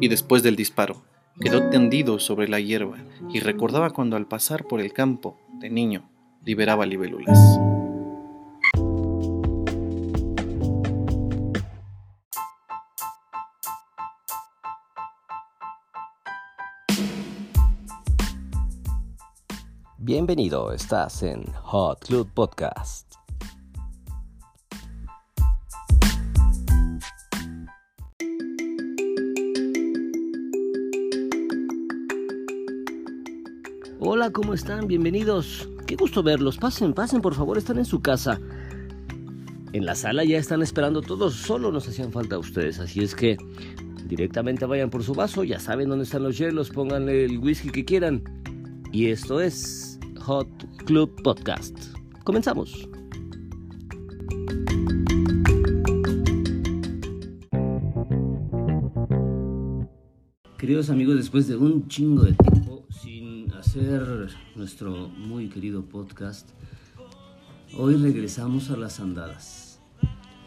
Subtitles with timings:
[0.00, 1.02] Y después del disparo,
[1.40, 2.98] quedó tendido sobre la hierba
[3.30, 6.08] y recordaba cuando al pasar por el campo, de niño,
[6.44, 7.38] liberaba libélulas.
[19.98, 23.07] Bienvenido, estás en Hot Club Podcast.
[34.32, 34.86] ¿Cómo están?
[34.86, 35.68] Bienvenidos.
[35.86, 36.58] Qué gusto verlos.
[36.58, 38.38] Pasen, pasen, por favor, están en su casa.
[39.72, 43.36] En la sala ya están esperando todos, solo nos hacían falta ustedes, así es que
[44.06, 47.84] directamente vayan por su vaso, ya saben dónde están los hielos, pónganle el whisky que
[47.84, 48.22] quieran.
[48.92, 50.48] Y esto es Hot
[50.84, 51.76] Club Podcast.
[52.24, 52.88] Comenzamos.
[60.58, 62.57] Queridos amigos, después de un chingo de tiempo
[63.68, 66.48] hacer nuestro muy querido podcast,
[67.76, 69.78] hoy regresamos a las andadas.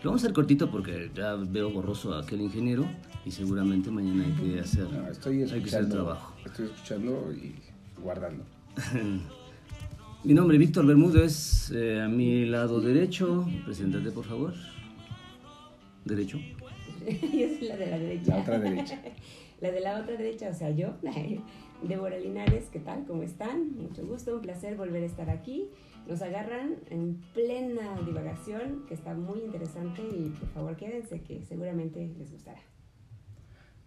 [0.02, 2.84] Lo vamos a hacer cortito porque ya veo borroso a aquel ingeniero
[3.24, 6.34] y seguramente mañana hay que hacer, estoy hay que hacer trabajo.
[6.44, 7.54] Estoy escuchando y
[8.02, 8.44] guardando.
[10.24, 14.56] Mi nombre es Víctor Bermúdez, eh, a mi lado derecho, preséntate por favor.
[16.06, 16.40] ¿Derecho?
[17.06, 18.36] yo soy la de la derecha.
[18.36, 19.00] La otra derecha.
[19.62, 20.96] la de la otra derecha, o sea, yo,
[21.88, 23.06] Débora Linares, ¿qué tal?
[23.06, 23.76] ¿Cómo están?
[23.76, 25.70] Mucho gusto, un placer volver a estar aquí.
[26.08, 32.08] Nos agarran en plena divagación, que está muy interesante y por favor quédense, que seguramente
[32.18, 32.62] les gustará.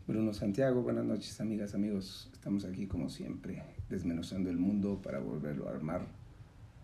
[0.07, 2.31] Bruno Santiago, buenas noches amigas, amigos.
[2.33, 6.07] Estamos aquí como siempre, desmenuzando el mundo para volverlo a armar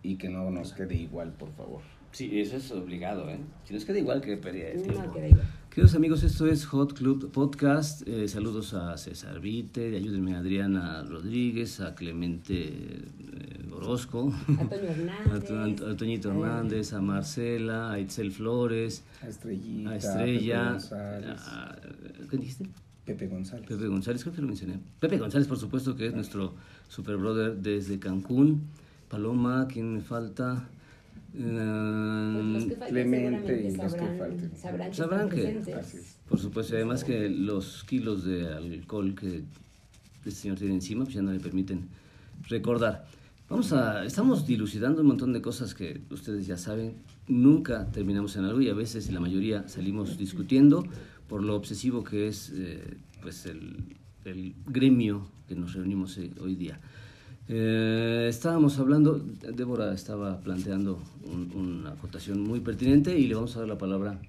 [0.01, 1.81] y que no nos quede igual, por favor.
[2.13, 3.39] Sí, eso es obligado, ¿eh?
[3.65, 5.03] Si nos queda igual, que pérdida de tiempo.
[5.03, 5.47] No queda igual.
[5.71, 8.05] Queridos amigos, esto es Hot Club Podcast.
[8.05, 14.33] Eh, saludos a César Vite, ayúdenme a Adriana Rodríguez, a Clemente eh, Orozco,
[15.29, 20.77] a, a, Toñito Hernández, a Marcela, a Itzel Flores, a Estrellita, a Estrella,
[22.29, 22.67] ¿qué dijiste?
[23.05, 23.65] Pepe González.
[23.65, 24.77] Pepe González, creo que lo mencioné.
[24.99, 26.53] Pepe González, por supuesto, que es nuestro
[26.89, 28.63] super brother desde Cancún.
[29.07, 30.67] Paloma, ¿quién me falta?
[31.33, 34.51] Pues Clemente y los que falten.
[34.57, 35.61] Sabrán, que,
[36.27, 39.43] por supuesto, además que los kilos de alcohol que
[40.19, 41.87] este señor tiene encima, pues ya no le permiten
[42.49, 43.05] recordar.
[43.49, 46.95] Vamos a, estamos dilucidando un montón de cosas que ustedes ya saben.
[47.27, 50.85] Nunca terminamos en algo y a veces la mayoría salimos discutiendo
[51.27, 56.55] por lo obsesivo que es eh, pues el, el, gremio que nos reunimos eh, hoy
[56.55, 56.79] día.
[57.53, 59.19] Eh, estábamos hablando,
[59.53, 61.01] Débora estaba planteando
[61.53, 64.21] una acotación muy pertinente y le vamos a dar la palabra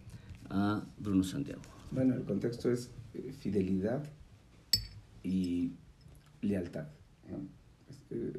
[0.51, 1.63] a Bruno Santiago.
[1.93, 4.03] Bueno, el contexto es eh, fidelidad
[5.23, 5.71] y
[6.41, 6.89] lealtad.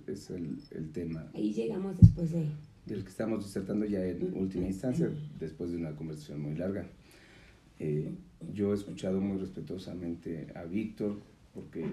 [0.06, 1.32] Es, el, el, tema.
[1.34, 2.50] Ahí llegamos después de...
[2.86, 6.86] Del que estamos disertando ya en última instancia, después de una conversación muy larga.
[7.80, 8.14] Eh,
[8.54, 11.22] yo he escuchado muy respetuosamente a Víctor,
[11.54, 11.86] porque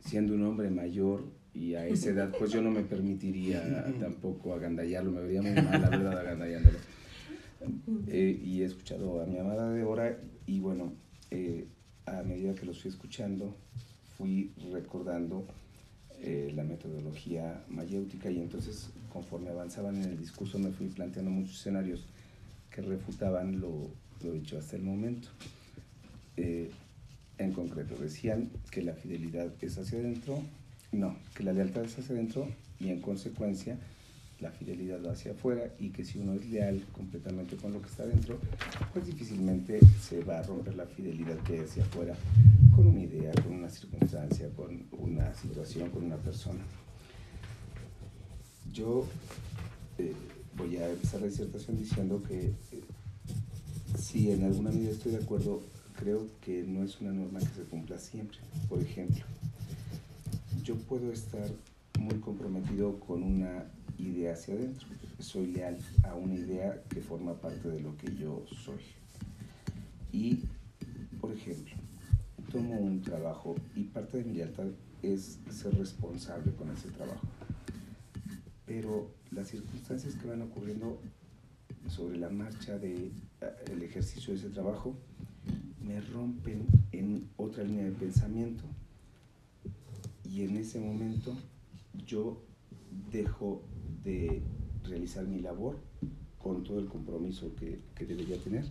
[0.00, 5.10] siendo un hombre mayor y a esa edad, pues yo no me permitiría tampoco agandallarlo,
[5.10, 6.78] me vería muy mal, la verdad, agandallándolo.
[8.08, 10.16] Eh, y he escuchado a mi amada Débora
[10.46, 10.94] y bueno,
[11.30, 11.66] eh,
[12.06, 13.54] a medida que los fui escuchando,
[14.16, 15.44] fui recordando
[16.22, 21.58] eh, la metodología mayéutica y entonces conforme avanzaban en el discurso me fui planteando muchos
[21.58, 22.06] escenarios
[22.70, 23.90] que refutaban lo,
[24.22, 25.28] lo dicho hasta el momento.
[26.36, 30.42] en concreto, decían que la fidelidad es hacia adentro
[30.92, 33.78] no, que la lealtad es hacia adentro y en consecuencia
[34.40, 37.88] la fidelidad va hacia afuera y que si uno es leal completamente con lo que
[37.88, 38.38] está dentro,
[38.92, 42.14] pues difícilmente se va a romper la fidelidad que hay hacia afuera
[42.74, 46.60] con una idea, con una circunstancia, con una situación, con una persona.
[48.72, 49.06] Yo
[49.98, 50.14] eh,
[50.56, 52.82] voy a empezar la disertación diciendo que eh,
[53.98, 55.62] si en alguna medida estoy de acuerdo,
[55.98, 58.38] creo que no es una norma que se cumpla siempre.
[58.68, 59.24] Por ejemplo,
[60.70, 61.50] yo puedo estar
[61.98, 63.64] muy comprometido con una
[63.98, 64.86] idea hacia adentro.
[65.18, 68.78] Soy leal a una idea que forma parte de lo que yo soy.
[70.12, 70.44] Y,
[71.20, 71.74] por ejemplo,
[72.52, 74.68] tomo un trabajo y parte de mi lealtad
[75.02, 77.26] es ser responsable con ese trabajo.
[78.64, 81.00] Pero las circunstancias que van ocurriendo
[81.88, 84.94] sobre la marcha del de, ejercicio de ese trabajo
[85.84, 88.62] me rompen en otra línea de pensamiento
[90.30, 91.36] y en ese momento
[92.06, 92.40] yo
[93.10, 93.62] dejo
[94.04, 94.42] de
[94.84, 95.78] realizar mi labor
[96.38, 98.64] con todo el compromiso que, que debería tener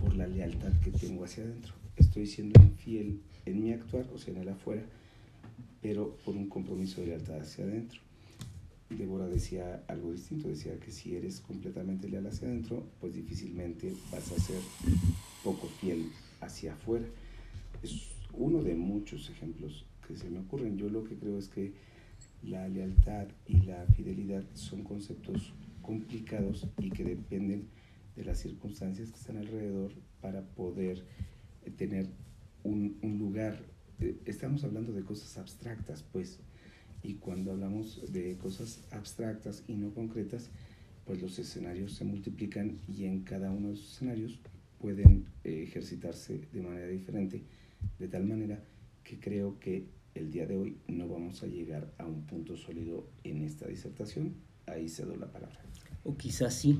[0.00, 1.72] por la lealtad que tengo hacia adentro.
[1.96, 4.82] Estoy siendo infiel en mi actuar, o sea, en el afuera,
[5.80, 8.00] pero por un compromiso de lealtad hacia adentro.
[8.90, 14.30] Débora decía algo distinto, decía que si eres completamente leal hacia adentro, pues difícilmente vas
[14.32, 14.60] a ser
[15.42, 16.10] poco fiel
[16.40, 17.06] hacia afuera.
[18.34, 20.76] Uno de muchos ejemplos que se me ocurren.
[20.76, 21.72] Yo lo que creo es que
[22.42, 27.68] la lealtad y la fidelidad son conceptos complicados y que dependen
[28.16, 31.04] de las circunstancias que están alrededor para poder
[31.64, 32.08] eh, tener
[32.64, 33.62] un, un lugar.
[34.00, 36.40] Eh, estamos hablando de cosas abstractas, pues,
[37.02, 40.50] y cuando hablamos de cosas abstractas y no concretas,
[41.06, 44.38] pues los escenarios se multiplican y en cada uno de esos escenarios
[44.78, 47.42] pueden eh, ejercitarse de manera diferente,
[47.98, 48.62] de tal manera
[49.04, 53.06] que creo que el día de hoy no vamos a llegar a un punto sólido
[53.24, 54.34] en esta disertación.
[54.66, 55.60] Ahí cedo la palabra.
[56.04, 56.78] O quizás sí,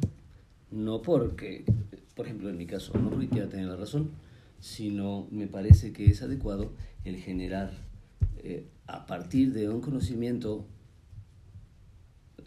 [0.71, 1.65] no porque,
[2.15, 4.11] por ejemplo, en mi caso, no porque quiera tener la razón,
[4.61, 6.73] sino me parece que es adecuado
[7.05, 7.73] el generar
[8.39, 10.67] eh, a partir de un conocimiento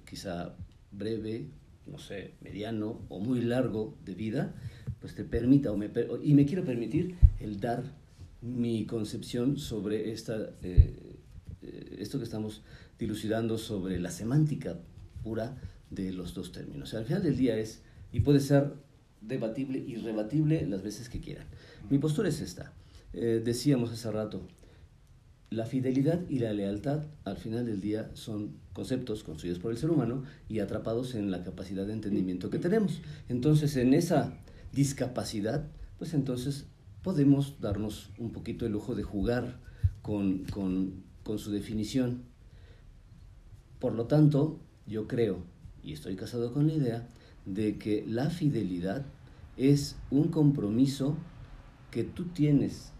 [0.05, 0.55] quizá
[0.91, 1.47] breve,
[1.87, 4.53] no sé, mediano o muy largo de vida,
[5.01, 5.89] pues te permita, o me,
[6.23, 7.83] y me quiero permitir el dar
[8.43, 11.17] mi concepción sobre esta, eh,
[11.61, 12.61] eh, esto que estamos
[12.99, 14.77] dilucidando sobre la semántica
[15.23, 15.57] pura
[15.89, 16.93] de los dos términos.
[16.93, 17.81] al final del día es,
[18.11, 18.73] y puede ser
[19.21, 19.95] debatible y
[20.65, 21.47] las veces que quieran.
[21.89, 22.73] Mi postura es esta.
[23.13, 24.41] decíamos hace rato,
[25.49, 29.91] la fidelidad y la lealtad al final del día son conceptos construidos por el ser
[29.91, 33.01] humano y atrapados en la capacidad de entendimiento que tenemos.
[33.29, 34.33] Entonces, en esa
[34.73, 35.67] discapacidad,
[35.99, 36.65] pues entonces
[37.03, 39.59] podemos darnos un poquito el lujo de jugar
[40.01, 42.23] con, con, con su definición.
[43.79, 45.43] Por lo tanto, yo creo,
[45.83, 47.09] y estoy casado con la idea,
[47.45, 49.05] de que la fidelidad
[49.57, 51.17] es un compromiso
[51.91, 52.93] que tú tienes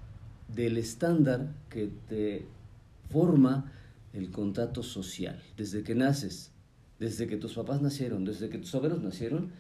[0.54, 2.46] del estándar que te
[3.10, 3.72] forma
[4.12, 5.42] el contrato social.
[5.58, 6.52] Desde que naces,
[7.00, 9.52] desde que tus papás nacieron, desde que tus abuelos nacieron,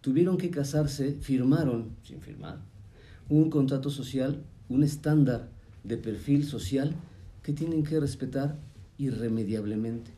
[0.00, 2.60] tuvieron que casarse, firmaron, sin firmar,
[3.32, 5.48] un contrato social, un estándar
[5.84, 6.94] de perfil social
[7.42, 8.58] que tienen que respetar
[8.98, 10.10] irremediablemente.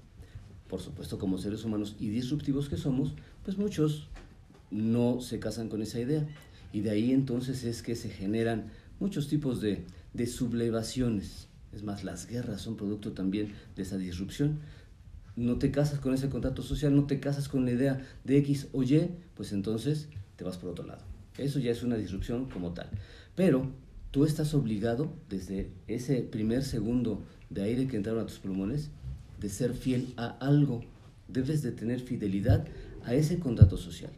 [0.68, 3.14] Por supuesto, como seres humanos y disruptivos que somos,
[3.44, 4.08] pues muchos
[4.72, 6.26] no se casan con esa idea.
[6.72, 11.46] Y de ahí entonces es que se generan muchos tipos de, de sublevaciones.
[11.72, 14.58] Es más, las guerras son producto también de esa disrupción.
[15.36, 18.66] No te casas con ese contrato social, no te casas con la idea de X
[18.72, 21.13] o Y, pues entonces te vas por otro lado.
[21.38, 22.88] Eso ya es una disrupción como tal.
[23.34, 23.70] Pero
[24.10, 28.90] tú estás obligado desde ese primer segundo de aire que entraron a tus pulmones
[29.40, 30.82] de ser fiel a algo.
[31.28, 32.66] Debes de tener fidelidad
[33.04, 34.12] a ese contrato social.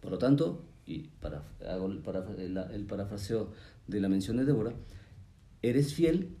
[0.00, 3.52] Por lo tanto, y para, hago el, el parafraseo
[3.86, 4.72] de la mención de Débora,
[5.60, 6.36] eres fiel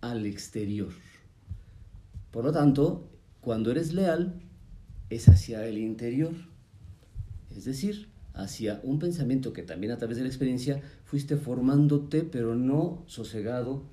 [0.00, 0.92] al exterior.
[2.30, 3.10] Por lo tanto,
[3.40, 4.40] cuando eres leal,
[5.10, 6.32] es hacia el interior.
[7.54, 8.08] Es decir,
[8.42, 13.84] hacia un pensamiento que también a través de la experiencia fuiste formándote, pero no sosegado,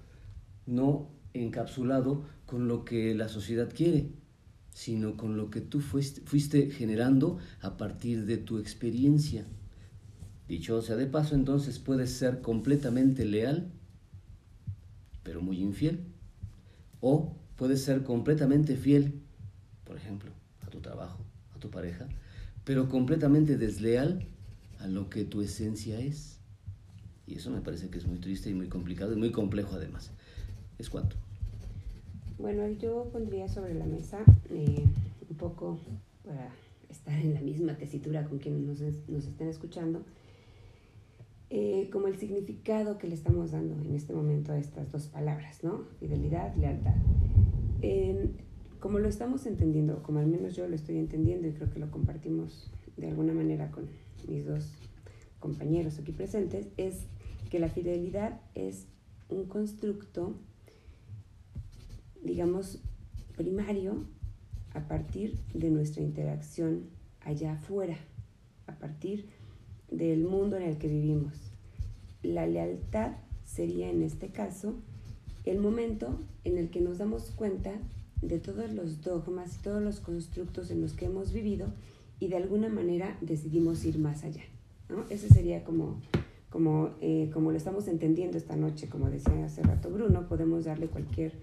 [0.65, 4.11] no encapsulado con lo que la sociedad quiere,
[4.71, 9.45] sino con lo que tú fuiste, fuiste generando a partir de tu experiencia.
[10.47, 13.71] Dicho sea de paso, entonces puedes ser completamente leal,
[15.23, 16.05] pero muy infiel.
[17.01, 19.21] O puedes ser completamente fiel,
[19.83, 20.31] por ejemplo,
[20.65, 21.19] a tu trabajo,
[21.55, 22.07] a tu pareja,
[22.63, 24.27] pero completamente desleal
[24.87, 26.39] lo que tu esencia es.
[27.25, 30.11] Y eso me parece que es muy triste y muy complicado y muy complejo además.
[30.79, 31.15] ¿Es cuánto?
[32.37, 34.85] Bueno, yo pondría sobre la mesa eh,
[35.29, 35.79] un poco
[36.23, 36.49] para
[36.89, 38.79] estar en la misma tesitura con quienes nos,
[39.09, 40.03] nos estén escuchando
[41.49, 45.63] eh, como el significado que le estamos dando en este momento a estas dos palabras,
[45.63, 45.85] ¿no?
[45.99, 46.95] Fidelidad, lealtad.
[48.81, 51.89] como lo estamos entendiendo, como al menos yo lo estoy entendiendo y creo que lo
[51.89, 53.87] compartimos de alguna manera con
[54.27, 54.71] mis dos
[55.39, 57.05] compañeros aquí presentes, es
[57.49, 58.85] que la fidelidad es
[59.29, 60.35] un constructo,
[62.23, 62.79] digamos,
[63.35, 64.05] primario
[64.73, 66.89] a partir de nuestra interacción
[67.21, 67.97] allá afuera,
[68.67, 69.27] a partir
[69.89, 71.33] del mundo en el que vivimos.
[72.23, 73.13] La lealtad
[73.45, 74.75] sería en este caso
[75.45, 77.71] el momento en el que nos damos cuenta
[78.21, 81.67] de todos los dogmas y todos los constructos en los que hemos vivido
[82.19, 84.43] y de alguna manera decidimos ir más allá.
[84.89, 85.05] ¿no?
[85.09, 85.99] Ese sería como,
[86.49, 90.87] como, eh, como lo estamos entendiendo esta noche, como decía hace rato Bruno, podemos darle
[90.87, 91.33] cualquier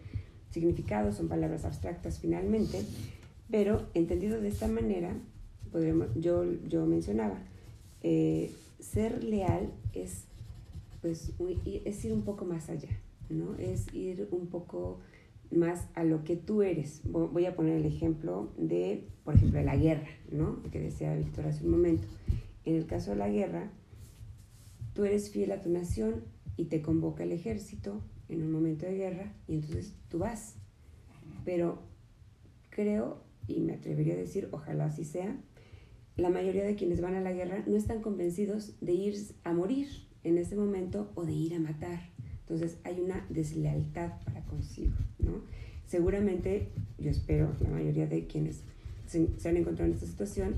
[0.51, 2.83] significado, son palabras abstractas finalmente,
[3.51, 5.15] pero entendido de esta manera,
[5.71, 7.39] podremos, yo, yo mencionaba,
[8.03, 10.25] eh, ser leal es,
[11.01, 11.33] pues,
[11.85, 12.91] es ir un poco más allá,
[13.29, 13.57] ¿no?
[13.57, 15.01] Es ir un poco
[15.55, 17.03] más a lo que tú eres.
[17.05, 20.63] Voy a poner el ejemplo de, por ejemplo, de la guerra, ¿no?
[20.71, 22.07] Que decía Víctor hace un momento.
[22.65, 23.71] En el caso de la guerra,
[24.95, 26.25] tú eres fiel a tu nación
[26.57, 30.57] y te convoca el ejército en un momento de guerra y entonces tú vas.
[31.45, 31.83] Pero
[32.71, 35.39] creo, y me atrevería a decir, ojalá así sea,
[36.17, 39.89] la mayoría de quienes van a la guerra no están convencidos de ir a morir
[40.23, 42.14] en ese momento o de ir a matar.
[42.49, 45.41] Entonces hay una deslealtad para consigo, ¿no?
[45.87, 48.61] Seguramente, yo espero, la mayoría de quienes
[49.07, 50.55] se, han encontrado en esta situación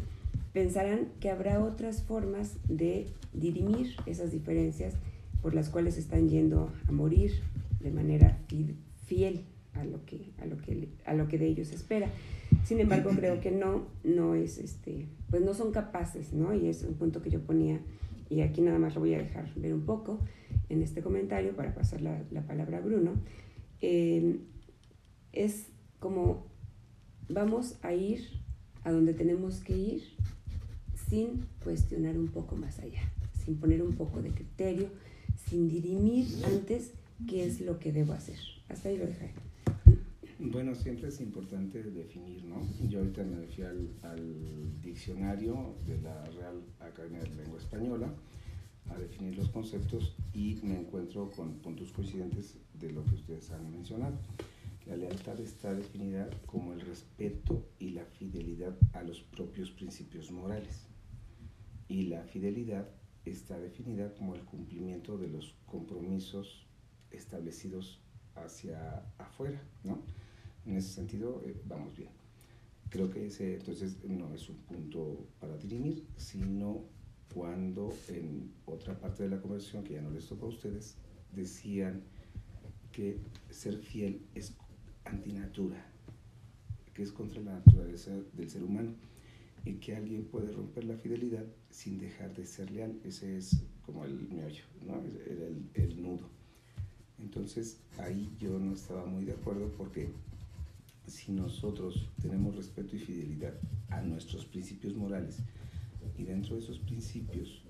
[0.53, 4.95] pensarán que habrá otras formas de dirimir esas diferencias
[5.43, 7.33] por las cuales están yendo a morir
[7.81, 8.39] de manera
[9.07, 12.09] fiel a lo que, a lo que, a lo que de ellos se espera.
[12.65, 16.55] Sin embargo, creo que no, no es este, pues no son capaces, ¿no?
[16.55, 17.79] Y es un punto que yo ponía,
[18.29, 20.21] y aquí nada más lo voy a dejar ver un poco
[20.69, 23.13] en este comentario para pasar la, la palabra a Bruno.
[23.81, 24.41] Eh,
[25.33, 25.69] es
[25.99, 26.47] como
[27.29, 28.21] vamos a ir
[28.85, 30.03] a donde tenemos que ir
[31.09, 33.03] sin cuestionar un poco más allá,
[33.45, 34.89] sin poner un poco de criterio,
[35.49, 36.93] sin dirimir antes
[37.29, 38.39] qué es lo que debo hacer.
[38.69, 39.46] Hasta ahí lo dejaré.
[40.39, 42.61] Bueno, siempre es importante definir, ¿no?
[42.91, 48.13] Yo ahorita me fui al, al diccionario de la Real Academia de Lengua Española
[48.91, 53.73] a definir los conceptos y me encuentro con puntos coincidentes de lo que ustedes han
[53.73, 54.19] mencionado.
[54.85, 60.87] La lealtad está definida como el respeto y la fidelidad a los propios principios morales.
[61.89, 62.87] Y la fidelidad
[63.25, 66.67] está definida como el cumplimiento de los compromisos
[67.11, 68.01] establecidos
[68.35, 70.03] hacia afuera, ¿no?
[70.67, 72.11] En ese sentido, eh, vamos bien.
[72.91, 76.85] Creo que ese entonces no es un punto para dirimir, sino
[77.33, 80.97] cuando en otra parte de la conversación, que ya no les tocó a ustedes,
[81.33, 82.03] decían
[82.93, 83.19] que
[83.51, 84.55] ser fiel es
[85.05, 85.77] antinatura,
[86.95, 88.95] que es contra la naturaleza del ser humano
[89.65, 92.99] y que alguien puede romper la fidelidad sin dejar de ser leal.
[93.05, 94.95] Ese es como el meollo, ¿no?
[95.27, 96.29] era el, el nudo.
[97.19, 100.09] Entonces ahí yo no estaba muy de acuerdo porque
[101.07, 103.55] si nosotros tenemos respeto y fidelidad
[103.89, 105.39] a nuestros principios morales
[106.19, 107.63] y dentro de esos principios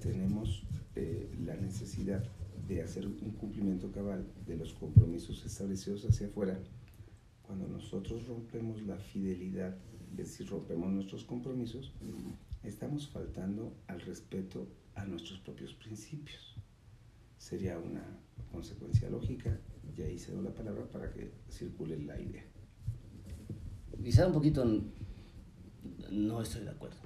[0.00, 0.64] tenemos
[0.94, 2.22] eh, la necesidad
[2.68, 6.58] de hacer un cumplimiento cabal de los compromisos establecidos hacia afuera,
[7.42, 9.76] cuando nosotros rompemos la fidelidad,
[10.12, 11.92] es decir, rompemos nuestros compromisos,
[12.62, 16.54] estamos faltando al respeto a nuestros propios principios.
[17.36, 18.04] Sería una
[18.50, 19.58] consecuencia lógica,
[19.96, 22.44] y ahí cedo la palabra para que circule la idea
[24.04, 24.64] quizá un poquito
[26.10, 26.96] no estoy de acuerdo.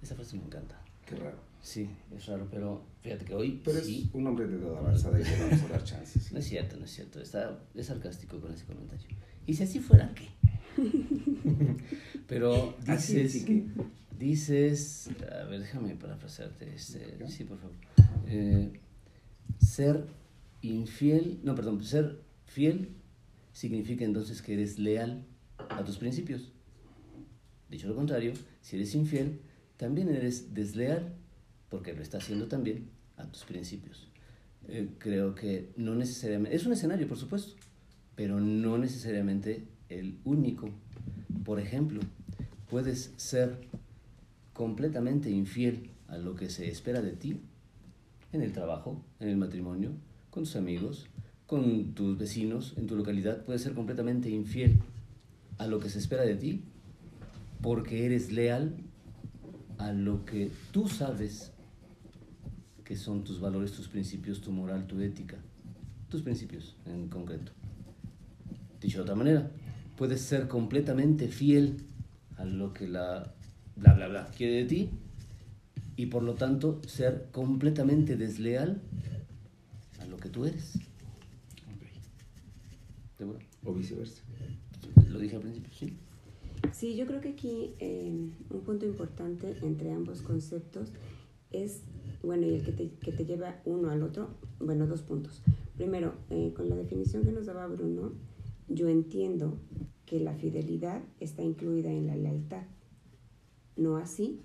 [0.00, 0.80] Esa frase me encanta.
[1.04, 1.38] Qué raro.
[1.60, 3.60] Sí, es raro, pero fíjate que hoy.
[3.64, 4.06] Pero sí.
[4.08, 6.32] es un hombre de edad avanzada y le vamos a dar chances.
[6.32, 7.20] No es cierto, no es cierto.
[7.20, 9.06] Está, es sarcástico con ese comentario.
[9.46, 10.28] Y si así fuera, ¿qué?
[12.28, 13.44] pero dices.
[14.18, 15.10] Dices.
[15.32, 16.72] A ver, déjame parafrasearte.
[16.74, 17.76] Este, sí, por favor.
[18.26, 18.72] Eh,
[19.58, 20.06] ser
[20.62, 21.40] infiel.
[21.42, 22.94] No, perdón, ser fiel
[23.52, 25.24] significa entonces que eres leal
[25.70, 26.52] a tus principios.
[27.68, 29.40] Dicho lo contrario, si eres infiel,
[29.76, 31.14] también eres desleal,
[31.68, 34.08] porque lo estás haciendo también a tus principios.
[34.68, 37.54] Eh, creo que no necesariamente, es un escenario, por supuesto,
[38.14, 40.70] pero no necesariamente el único.
[41.44, 42.00] Por ejemplo,
[42.68, 43.68] puedes ser
[44.52, 47.40] completamente infiel a lo que se espera de ti
[48.32, 49.92] en el trabajo, en el matrimonio,
[50.30, 51.06] con tus amigos,
[51.46, 53.44] con tus vecinos, en tu localidad.
[53.44, 54.80] Puedes ser completamente infiel
[55.58, 56.62] a lo que se espera de ti
[57.60, 58.76] porque eres leal
[59.78, 61.52] a lo que tú sabes
[62.84, 65.36] que son tus valores, tus principios, tu moral, tu ética,
[66.08, 67.52] tus principios en concreto.
[68.80, 69.50] Dicho de otra manera,
[69.96, 71.84] puedes ser completamente fiel
[72.36, 73.34] a lo que la
[73.76, 74.90] bla bla bla quiere de ti
[75.96, 78.80] y por lo tanto ser completamente desleal
[80.00, 80.78] a lo que tú eres.
[83.64, 84.22] O viceversa
[85.08, 85.92] lo dije al principio, sí.
[86.72, 88.12] Sí, yo creo que aquí eh,
[88.50, 90.92] un punto importante entre ambos conceptos
[91.50, 91.82] es,
[92.22, 95.42] bueno, y el que te, que te lleva uno al otro, bueno, dos puntos.
[95.76, 98.12] Primero, eh, con la definición que nos daba Bruno,
[98.68, 99.58] yo entiendo
[100.04, 102.64] que la fidelidad está incluida en la lealtad,
[103.76, 104.40] no así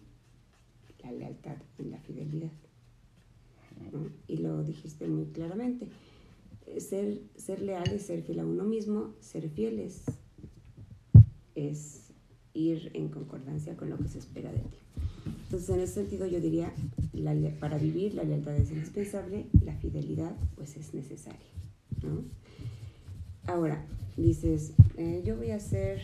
[1.03, 2.51] la lealtad en la fidelidad.
[4.27, 5.87] Y lo dijiste muy claramente.
[6.77, 10.03] Ser, ser leal es ser fiel a uno mismo, ser fiel es
[11.69, 12.11] es
[12.53, 14.77] ir en concordancia con lo que se espera de ti.
[15.45, 16.71] Entonces, en ese sentido, yo diría,
[17.59, 21.39] para vivir la lealtad es indispensable, la fidelidad pues es necesaria.
[22.01, 22.23] ¿no?
[23.45, 23.85] Ahora,
[24.17, 25.99] dices, eh, yo voy a ser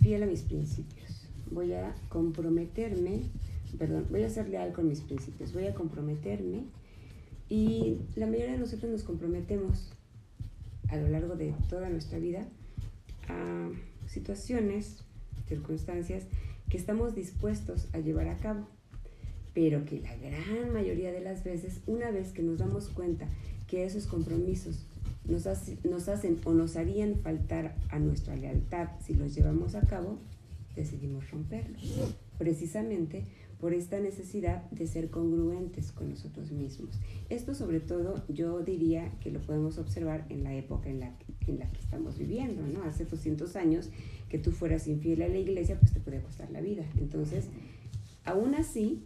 [0.00, 3.22] fiel a mis principios, voy a comprometerme,
[3.78, 6.64] perdón, voy a ser leal con mis principios, voy a comprometerme
[7.48, 9.92] y la mayoría de nosotros nos comprometemos
[10.88, 12.46] a lo largo de toda nuestra vida
[13.28, 13.70] a
[14.14, 15.02] situaciones,
[15.48, 16.24] circunstancias
[16.70, 18.66] que estamos dispuestos a llevar a cabo,
[19.52, 23.26] pero que la gran mayoría de las veces, una vez que nos damos cuenta
[23.66, 24.86] que esos compromisos
[25.26, 30.18] nos, hacen o nos harían faltar a nuestra lealtad si los llevamos a cabo,
[30.76, 31.82] decidimos romperlos,
[32.38, 33.24] precisamente
[33.60, 36.90] por esta necesidad de ser congruentes con nosotros mismos.
[37.30, 41.14] Esto sobre todo yo diría que lo podemos observar en la época en la,
[41.46, 42.82] en la que estamos viviendo, ¿no?
[42.84, 43.90] Hace 200 años
[44.28, 46.84] que tú fueras infiel a la iglesia, pues te podía costar la vida.
[46.98, 47.48] Entonces,
[48.24, 49.04] aún así,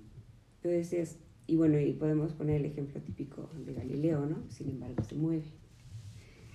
[0.63, 1.17] tú decías,
[1.47, 4.37] y bueno, y podemos poner el ejemplo típico de Galileo, ¿no?
[4.51, 5.45] Sin embargo, se mueve.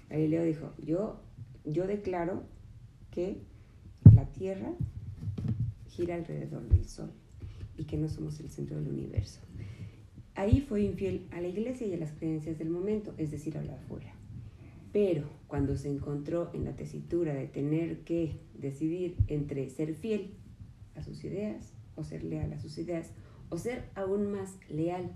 [0.09, 1.19] Galileo dijo, yo,
[1.65, 2.43] yo declaro
[3.11, 3.37] que
[4.13, 4.71] la Tierra
[5.87, 7.11] gira alrededor del Sol
[7.77, 9.39] y que no somos el centro del universo.
[10.35, 13.63] Ahí fue infiel a la iglesia y a las creencias del momento, es decir, a
[13.63, 14.13] la afuera.
[14.93, 20.35] Pero cuando se encontró en la tesitura de tener que decidir entre ser fiel
[20.95, 23.11] a sus ideas o ser leal a sus ideas
[23.49, 25.11] o ser aún más leal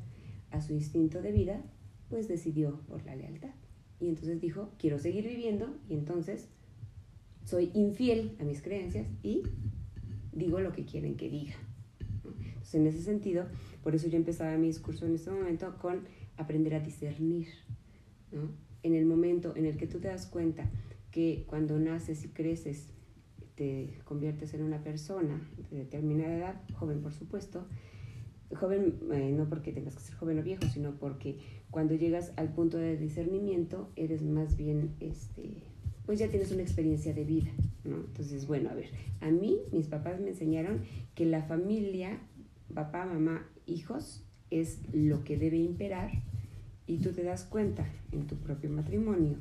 [0.52, 1.64] a su instinto de vida,
[2.10, 3.54] pues decidió por la lealtad.
[4.02, 6.50] Y entonces dijo, quiero seguir viviendo y entonces
[7.46, 9.44] soy infiel a mis creencias y
[10.34, 11.56] digo lo que quieren que diga
[12.74, 13.46] en ese sentido,
[13.84, 16.06] por eso yo empezaba mi discurso en este momento con
[16.38, 17.48] aprender a discernir.
[18.88, 20.70] En el momento en el que tú te das cuenta
[21.12, 22.88] que cuando naces y creces
[23.56, 27.68] te conviertes en una persona de determinada edad, joven por supuesto,
[28.56, 31.38] joven eh, no porque tengas que ser joven o viejo, sino porque
[31.70, 35.64] cuando llegas al punto de discernimiento eres más bien, este,
[36.06, 37.52] pues ya tienes una experiencia de vida,
[37.84, 37.98] ¿no?
[37.98, 38.88] Entonces, bueno, a ver,
[39.20, 40.84] a mí mis papás me enseñaron
[41.14, 42.22] que la familia
[42.74, 46.12] papá, mamá, hijos, es lo que debe imperar
[46.88, 49.38] y tú te das cuenta en tu propio matrimonio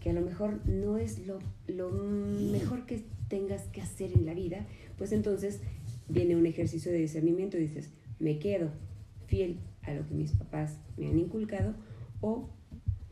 [0.00, 4.34] que a lo mejor no es lo, lo mejor que tengas que hacer en la
[4.34, 4.66] vida,
[4.98, 5.60] pues entonces
[6.08, 8.70] viene un ejercicio de discernimiento y dices, me quedo
[9.26, 11.74] fiel a lo que mis papás me han inculcado
[12.20, 12.48] o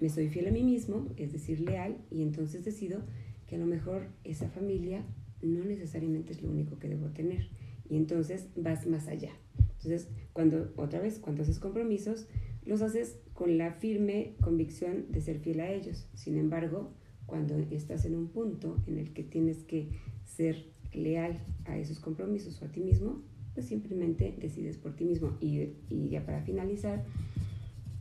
[0.00, 3.02] me soy fiel a mí mismo, es decir, leal, y entonces decido
[3.46, 5.04] que a lo mejor esa familia
[5.42, 7.48] no necesariamente es lo único que debo tener.
[7.88, 9.30] Y entonces vas más allá.
[9.58, 12.26] Entonces, cuando, otra vez, cuando haces compromisos,
[12.64, 16.06] los haces con la firme convicción de ser fiel a ellos.
[16.14, 16.92] Sin embargo,
[17.26, 19.88] cuando estás en un punto en el que tienes que
[20.24, 23.22] ser leal a esos compromisos o a ti mismo,
[23.54, 25.36] pues simplemente decides por ti mismo.
[25.40, 25.70] Y,
[26.08, 27.04] ya para finalizar,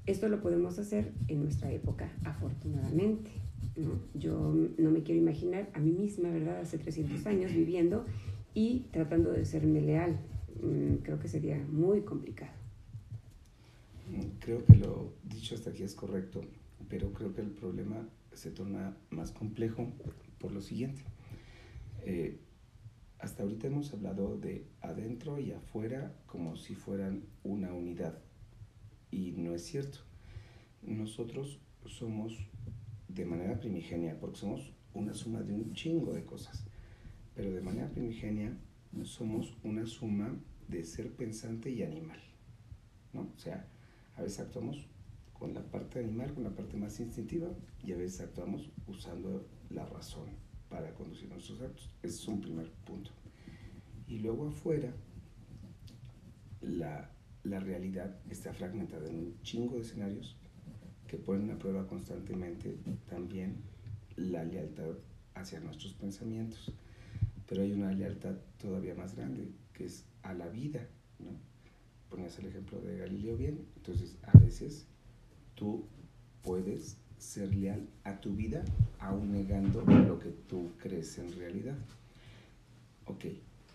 [0.05, 3.31] esto lo podemos hacer en nuestra época, afortunadamente.
[3.75, 3.91] ¿no?
[4.13, 6.59] Yo no me quiero imaginar a mí misma, ¿verdad?
[6.59, 8.05] Hace 300 años viviendo
[8.53, 10.19] y tratando de serme leal.
[10.61, 12.58] Mm, creo que sería muy complicado.
[14.39, 16.41] Creo que lo dicho hasta aquí es correcto,
[16.87, 19.91] pero creo que el problema se torna más complejo
[20.39, 21.03] por lo siguiente.
[22.03, 22.39] Eh,
[23.19, 28.19] hasta ahorita hemos hablado de adentro y afuera como si fueran una unidad.
[29.11, 29.99] Y no es cierto.
[30.81, 32.37] Nosotros somos
[33.07, 36.65] de manera primigenia, porque somos una suma de un chingo de cosas
[37.39, 38.53] pero de manera primigenia
[39.03, 42.19] somos una suma de ser pensante y animal,
[43.13, 43.31] ¿no?
[43.33, 43.65] O sea,
[44.19, 44.85] a veces actuamos
[45.33, 47.47] con la parte animal, con la parte más instintiva,
[47.83, 50.27] y a veces actuamos usando la razón
[50.69, 51.89] para conducir nuestros actos.
[52.03, 53.11] Ese es un primer punto.
[54.07, 54.93] Y luego afuera,
[56.61, 57.09] la,
[57.43, 60.35] la realidad está fragmentada en un chingo de escenarios
[61.07, 62.77] que ponen a prueba constantemente
[63.07, 63.63] también
[64.15, 64.97] la lealtad
[65.33, 66.73] hacia nuestros pensamientos
[67.49, 71.31] pero hay una lealtad todavía más grande, que es a la vida, ¿no?
[72.09, 74.85] Ponías el ejemplo de Galileo bien, entonces a veces
[75.55, 75.85] tú
[76.41, 78.63] puedes ser leal a tu vida
[78.99, 81.77] aún negando lo que tú crees en realidad.
[83.05, 83.25] Ok,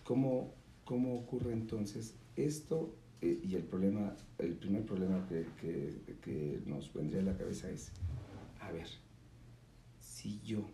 [0.03, 2.95] ¿cómo, cómo ocurre entonces esto?
[3.21, 7.69] Eh, y el problema, el primer problema que, que, que nos vendría a la cabeza
[7.69, 7.91] es,
[8.59, 8.87] a ver,
[9.99, 10.65] si yo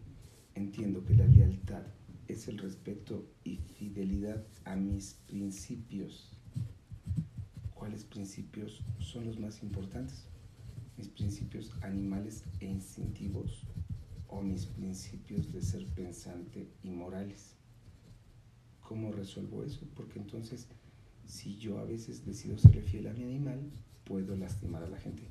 [0.56, 1.84] entiendo que la lealtad
[2.28, 6.32] es el respeto y fidelidad a mis principios.
[7.82, 10.28] ¿Cuáles principios son los más importantes?
[10.98, 13.66] Mis principios animales e instintivos
[14.28, 17.56] o mis principios de ser pensante y morales.
[18.82, 19.88] ¿Cómo resuelvo eso?
[19.96, 20.68] Porque entonces,
[21.26, 23.60] Si yo a veces decido serle fiel a mi animal,
[24.04, 25.24] puedo lastimar a la gente.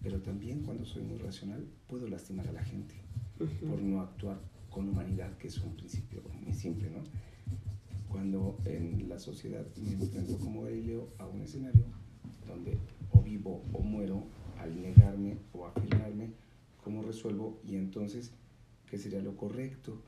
[0.00, 2.94] Pero también cuando soy muy racional, puedo lastimar a la gente
[3.36, 4.40] por no actuar
[4.70, 7.02] con humanidad, que es un principio muy simple, ¿no?
[8.16, 11.84] Cuando en la sociedad me enfrento como Galileo a un escenario
[12.48, 12.78] donde
[13.12, 14.24] o vivo o muero
[14.58, 16.30] al negarme o afirmarme,
[16.82, 17.60] ¿cómo resuelvo?
[17.62, 18.32] Y entonces,
[18.88, 20.00] ¿qué sería lo correcto?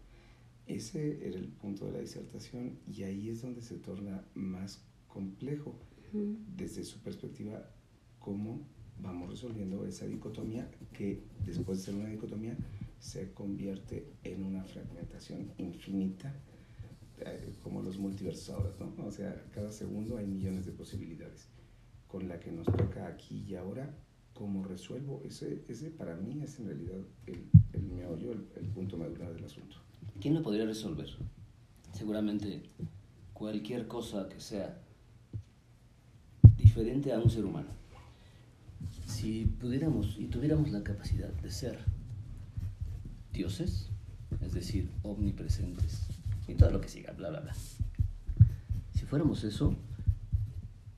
[0.67, 5.79] Ese era el punto de la disertación y ahí es donde se torna más complejo
[6.57, 7.69] desde su perspectiva
[8.21, 8.63] cómo
[9.03, 12.57] vamos resolviendo esa dicotomía que después de ser una dicotomía
[13.01, 16.35] se convierte en una fragmentación infinita
[17.99, 19.07] los multiversos ahora, ¿no?
[19.07, 21.49] O sea, cada segundo hay millones de posibilidades
[22.07, 23.95] con la que nos toca aquí y ahora
[24.33, 28.97] cómo resuelvo, ese, ese para mí es en realidad el, el meollo, el, el punto
[28.97, 29.77] medular del asunto.
[30.21, 31.09] ¿Quién lo podría resolver?
[31.93, 32.63] Seguramente
[33.35, 34.81] cualquier cosa que sea
[36.57, 37.69] diferente a un ser humano.
[39.07, 41.79] Si pudiéramos y tuviéramos la capacidad de ser
[43.33, 43.91] dioses,
[44.41, 46.07] es decir, omnipresentes,
[46.47, 47.55] y todo lo que siga, bla, bla, bla.
[49.09, 49.75] Fuéramos eso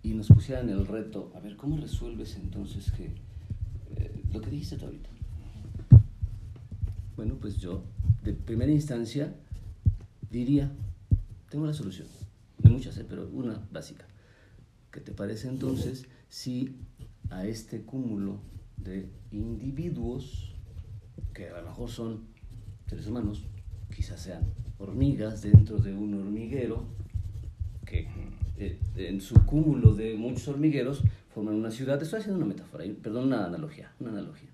[0.02, 3.14] y nos pusieran el reto, a ver, ¿cómo resuelves entonces que
[4.32, 5.10] lo que dijiste tú ahorita.
[7.16, 7.82] Bueno, pues yo,
[8.22, 9.34] de primera instancia,
[10.30, 10.70] diría,
[11.50, 12.06] tengo la solución,
[12.58, 13.06] de muchas, ¿eh?
[13.08, 14.06] pero una básica.
[14.90, 16.76] ¿Qué te parece entonces si
[17.30, 18.40] a este cúmulo
[18.76, 20.54] de individuos,
[21.34, 22.24] que a lo mejor son
[22.86, 23.46] seres humanos,
[23.94, 24.42] quizás sean
[24.78, 26.86] hormigas dentro de un hormiguero,
[27.90, 28.06] que
[28.56, 31.02] eh, en su cúmulo de muchos hormigueros
[31.34, 32.00] forman una ciudad.
[32.00, 34.48] Estoy haciendo una metáfora, perdón, una analogía, una analogía.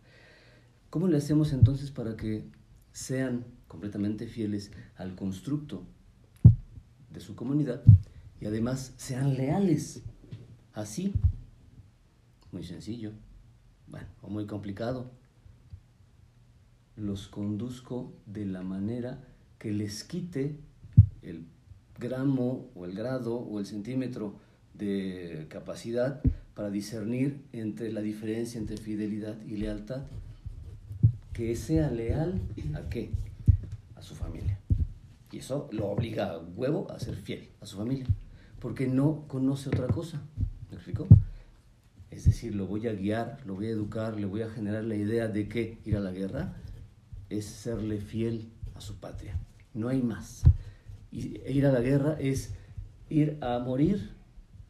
[0.90, 2.44] ¿Cómo le hacemos entonces para que
[2.92, 5.84] sean completamente fieles al constructo
[7.12, 7.82] de su comunidad
[8.40, 10.02] y además sean leales?
[10.72, 11.12] Así,
[12.52, 13.12] muy sencillo,
[13.86, 15.10] bueno, o muy complicado.
[16.96, 19.22] Los conduzco de la manera
[19.58, 20.58] que les quite
[21.20, 21.46] el
[21.98, 24.34] gramo o el grado o el centímetro
[24.74, 26.20] de capacidad
[26.54, 30.02] para discernir entre la diferencia entre fidelidad y lealtad.
[31.32, 32.40] Que sea leal
[32.74, 33.10] a qué?
[33.94, 34.58] A su familia.
[35.30, 38.06] Y eso lo obliga a huevo a ser fiel a su familia,
[38.58, 40.22] porque no conoce otra cosa.
[40.70, 40.78] ¿Me?
[42.10, 44.94] Es decir, lo voy a guiar, lo voy a educar, le voy a generar la
[44.94, 46.54] idea de que ir a la guerra
[47.28, 49.38] es serle fiel a su patria.
[49.74, 50.42] No hay más.
[51.16, 52.52] Y ir a la guerra es
[53.08, 54.10] ir a morir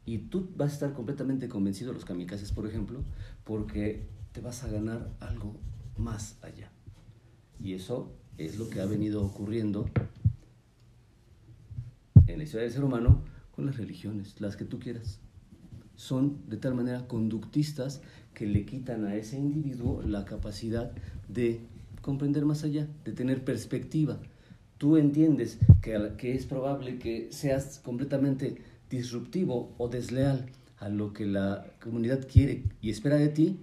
[0.05, 3.03] y tú vas a estar completamente convencido, los kamikazes, por ejemplo,
[3.43, 5.57] porque te vas a ganar algo
[5.97, 6.71] más allá.
[7.59, 9.91] Y eso es lo que ha venido ocurriendo
[12.29, 15.19] en la historia del ser humano con las religiones, las que tú quieras.
[15.97, 18.03] Son de tal manera conductistas
[18.35, 20.93] que le quitan a ese individuo la capacidad
[21.27, 21.59] de
[22.03, 24.21] comprender más allá, de tener perspectiva.
[24.79, 28.57] Tú entiendes que, que es probable que seas completamente
[28.91, 30.47] disruptivo o desleal
[30.79, 33.59] a lo que la comunidad quiere y espera de ti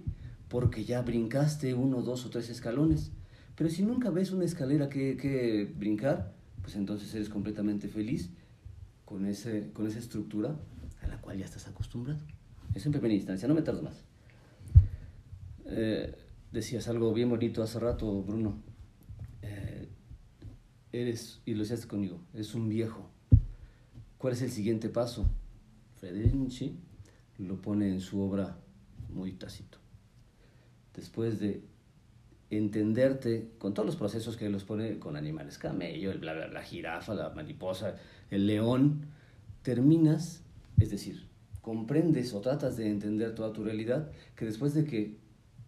[0.48, 3.10] porque ya brincaste uno, dos o tres escalones.
[3.56, 8.30] Pero si nunca ves una escalera que, que brincar, pues entonces eres completamente feliz
[9.04, 10.56] con, ese, con esa estructura
[11.02, 12.20] a la cual ya estás acostumbrado.
[12.74, 14.04] Es en primera instancia, no me tardo más.
[15.66, 16.14] Eh,
[16.52, 18.62] decías algo bien bonito hace rato, Bruno.
[19.42, 19.73] Eh,
[21.00, 23.10] eres, y lo decías conmigo, es un viejo
[24.24, 25.26] ¿Cuál es el siguiente paso?
[26.00, 26.78] Federici
[27.36, 28.56] lo pone en su obra
[29.10, 29.76] muy tácito.
[30.96, 31.62] Después de
[32.48, 36.62] entenderte con todos los procesos que los pone con animales, camello, el bla, bla, la
[36.62, 37.96] jirafa, la mariposa,
[38.30, 39.08] el león,
[39.60, 40.40] terminas,
[40.80, 41.26] es decir,
[41.60, 45.18] comprendes o tratas de entender toda tu realidad, que después de que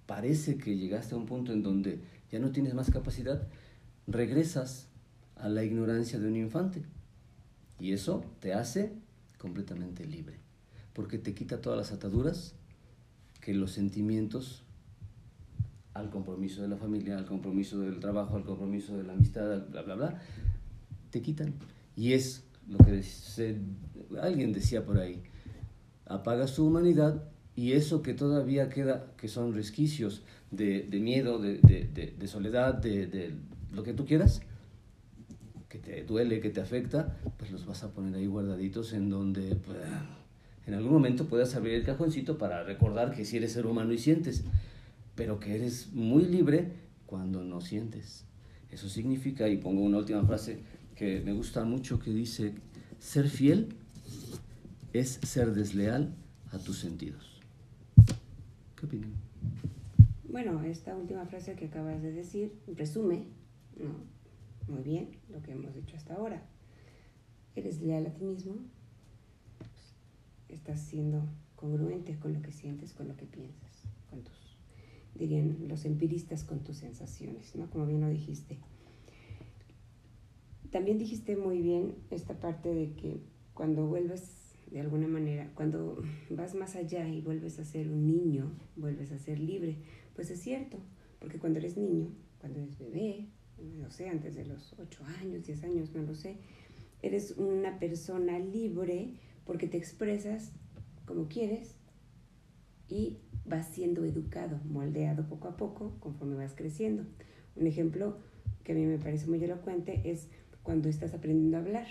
[0.06, 2.00] parece que llegaste a un punto en donde
[2.32, 3.46] ya no tienes más capacidad,
[4.06, 4.88] regresas
[5.36, 6.82] a la ignorancia de un infante
[7.78, 8.92] y eso te hace
[9.38, 10.36] completamente libre,
[10.92, 12.54] porque te quita todas las ataduras
[13.40, 14.62] que los sentimientos
[15.94, 19.82] al compromiso de la familia, al compromiso del trabajo, al compromiso de la amistad, bla,
[19.82, 20.20] bla, bla,
[21.10, 21.54] te quitan.
[21.96, 23.02] Y es lo que
[24.20, 25.22] alguien decía por ahí,
[26.04, 27.22] apaga su humanidad
[27.54, 31.58] y eso que todavía queda, que son resquicios de, miedo, de,
[32.18, 33.34] de soledad, de,
[33.72, 34.42] lo que tú quieras,
[35.76, 39.54] que te duele, que te afecta, pues los vas a poner ahí guardaditos en donde
[39.56, 39.78] pues,
[40.66, 43.98] en algún momento puedas abrir el cajoncito para recordar que si eres ser humano y
[43.98, 44.44] sientes,
[45.14, 46.72] pero que eres muy libre
[47.06, 48.24] cuando no sientes.
[48.70, 50.60] Eso significa, y pongo una última frase
[50.94, 52.54] que me gusta mucho, que dice,
[52.98, 53.68] ser fiel
[54.92, 56.14] es ser desleal
[56.52, 57.40] a tus sentidos.
[58.76, 59.12] ¿Qué opinan?
[60.28, 63.24] Bueno, esta última frase que acabas de decir resume
[64.68, 66.42] muy bien lo que hemos dicho hasta ahora.
[67.54, 68.56] Eres leal a ti mismo,
[70.48, 71.22] estás siendo
[71.54, 74.56] congruente con lo que sientes, con lo que piensas, con tus,
[75.14, 77.70] dirían los empiristas, con tus sensaciones, ¿no?
[77.70, 78.58] Como bien lo dijiste.
[80.70, 83.20] También dijiste muy bien esta parte de que
[83.54, 88.52] cuando vuelves de alguna manera, cuando vas más allá y vuelves a ser un niño,
[88.76, 89.76] vuelves a ser libre,
[90.14, 90.78] pues es cierto,
[91.20, 92.08] porque cuando eres niño,
[92.40, 93.26] cuando eres bebé,
[93.62, 96.36] no sé, antes de los 8 años, 10 años, no lo sé,
[97.02, 99.14] eres una persona libre
[99.44, 100.52] porque te expresas
[101.04, 101.76] como quieres
[102.88, 107.04] y vas siendo educado, moldeado poco a poco conforme vas creciendo.
[107.54, 108.18] Un ejemplo
[108.64, 110.28] que a mí me parece muy elocuente es
[110.62, 111.86] cuando estás aprendiendo a hablar.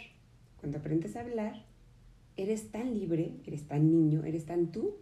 [0.59, 1.65] Cuando aprendes a hablar,
[2.35, 4.97] eres tan libre, eres tan niño, eres tan tú,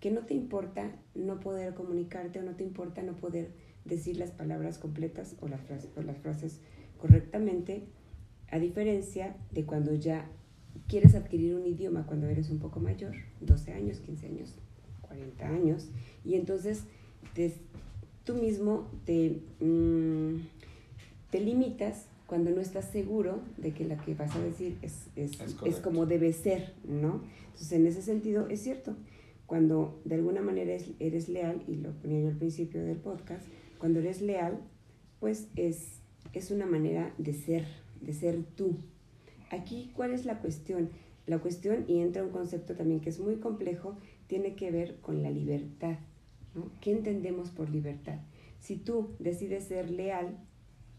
[0.00, 3.50] que no te importa no poder comunicarte o no te importa no poder
[3.88, 6.60] decir las palabras completas o las frases, o las frases
[6.98, 7.82] correctamente,
[8.50, 10.28] a diferencia de cuando ya
[10.88, 14.54] quieres adquirir un idioma cuando eres un poco mayor, 12 años, 15 años,
[15.02, 15.88] 40 años,
[16.24, 16.84] y entonces
[18.24, 20.36] tú mismo te, mm,
[21.30, 25.38] te limitas cuando no estás seguro de que la que vas a decir es, es,
[25.64, 27.22] es, como debe ser, ¿no?
[27.46, 28.96] Entonces, en ese sentido, es cierto,
[29.46, 33.46] cuando de alguna manera eres, eres leal, y lo ponía yo al principio del podcast,
[33.86, 34.58] cuando eres leal,
[35.20, 36.00] pues es,
[36.32, 37.64] es una manera de ser,
[38.00, 38.78] de ser tú,
[39.52, 40.90] Aquí, ¿cuál es la cuestión?
[41.28, 43.96] La cuestión, y entra un concepto también que es muy complejo,
[44.26, 45.98] tiene que ver con la libertad.
[46.80, 48.18] ¿Qué entendemos por libertad?
[48.58, 50.36] Si tú decides ser leal,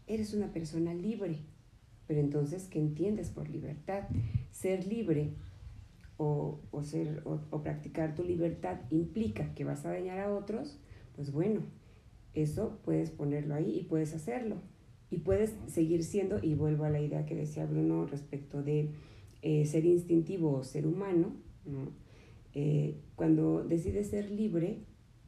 [0.06, 1.40] eres una persona libre.
[2.06, 4.04] Pero entonces, ¿qué entiendes por libertad?
[4.50, 5.34] Ser libre
[6.16, 10.78] o, ser, o practicar tu libertad implica que vas a dañar a otros,
[11.14, 11.60] pues bueno,
[12.42, 14.56] eso puedes ponerlo ahí y puedes hacerlo
[15.10, 18.90] y puedes seguir siendo, y vuelvo a la idea que decía Bruno respecto de
[19.42, 21.32] eh, ser instintivo o ser humano,
[22.54, 24.80] eh, cuando decides ser libre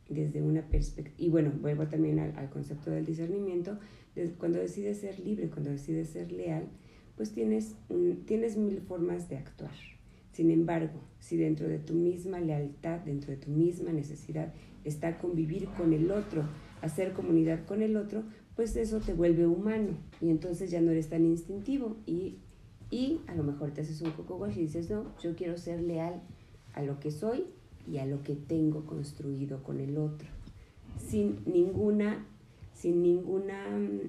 [0.08, 3.78] desde una perspectiva, y bueno, vuelvo también al, concepto del discernimiento,
[4.38, 6.68] cuando decides ser libre, cuando decides ser leal,
[7.16, 7.76] pues tienes,
[8.26, 9.74] tienes mil formas de actuar.
[10.32, 14.52] Sin embargo, si dentro de tu misma lealtad, dentro de tu misma necesidad,
[14.84, 16.44] está convivir con el otro,
[16.82, 18.22] hacer comunidad con el otro,
[18.56, 22.36] pues eso te vuelve humano y entonces ya no eres tan instintivo y,
[22.90, 26.20] y a lo mejor te haces un guay y dices, no, yo quiero ser leal
[26.74, 27.44] a lo que soy
[27.90, 30.28] y a lo que tengo construido con el otro,
[30.98, 32.26] sin ninguna,
[32.74, 33.64] sin ninguna,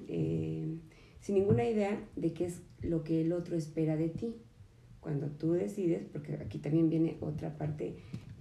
[0.08, 0.76] eh,
[1.20, 4.34] sin ninguna idea de qué es lo que el otro espera de ti.
[5.00, 7.96] Cuando tú decides, porque aquí también viene otra parte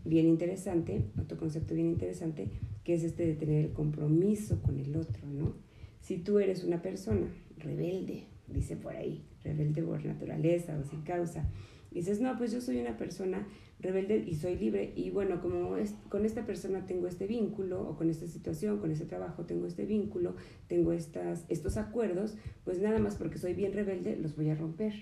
[0.05, 2.49] bien interesante, otro concepto bien interesante,
[2.83, 5.53] que es este de tener el compromiso con el otro, ¿no?
[6.01, 11.49] Si tú eres una persona rebelde, dice por ahí, rebelde por naturaleza o sin causa,
[11.91, 13.47] dices, no, pues yo soy una persona
[13.79, 17.97] rebelde y soy libre y bueno, como es, con esta persona tengo este vínculo o
[17.97, 20.35] con esta situación, con este trabajo tengo este vínculo,
[20.67, 24.93] tengo estas, estos acuerdos, pues nada más porque soy bien rebelde los voy a romper.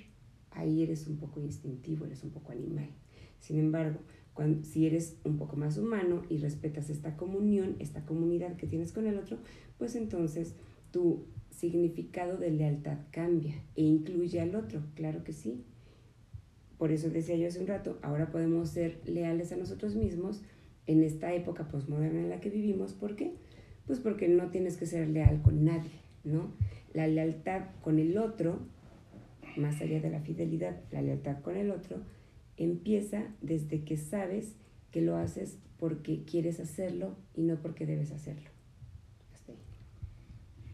[0.52, 2.90] Ahí eres un poco instintivo, eres un poco animal.
[3.40, 4.00] Sin embargo,
[4.64, 9.08] si eres un poco más humano y respetas esta comunión, esta comunidad que tienes con
[9.08, 9.38] el otro,
[9.78, 10.56] pues entonces
[10.92, 15.64] tu significado de lealtad cambia e incluye al otro, claro que sí.
[16.78, 20.42] Por eso decía yo hace un rato, ahora podemos ser leales a nosotros mismos
[20.88, 22.94] en esta época posmoderna en la que vivimos.
[22.94, 23.34] ¿Por qué?
[23.86, 25.92] Pues porque no tienes que ser leal con nadie,
[26.24, 26.54] ¿no?
[26.94, 28.60] La lealtad con el otro,
[29.58, 31.98] más allá de la fidelidad, la lealtad con el otro,
[32.60, 34.56] empieza desde que sabes
[34.92, 38.50] que lo haces porque quieres hacerlo y no porque debes hacerlo.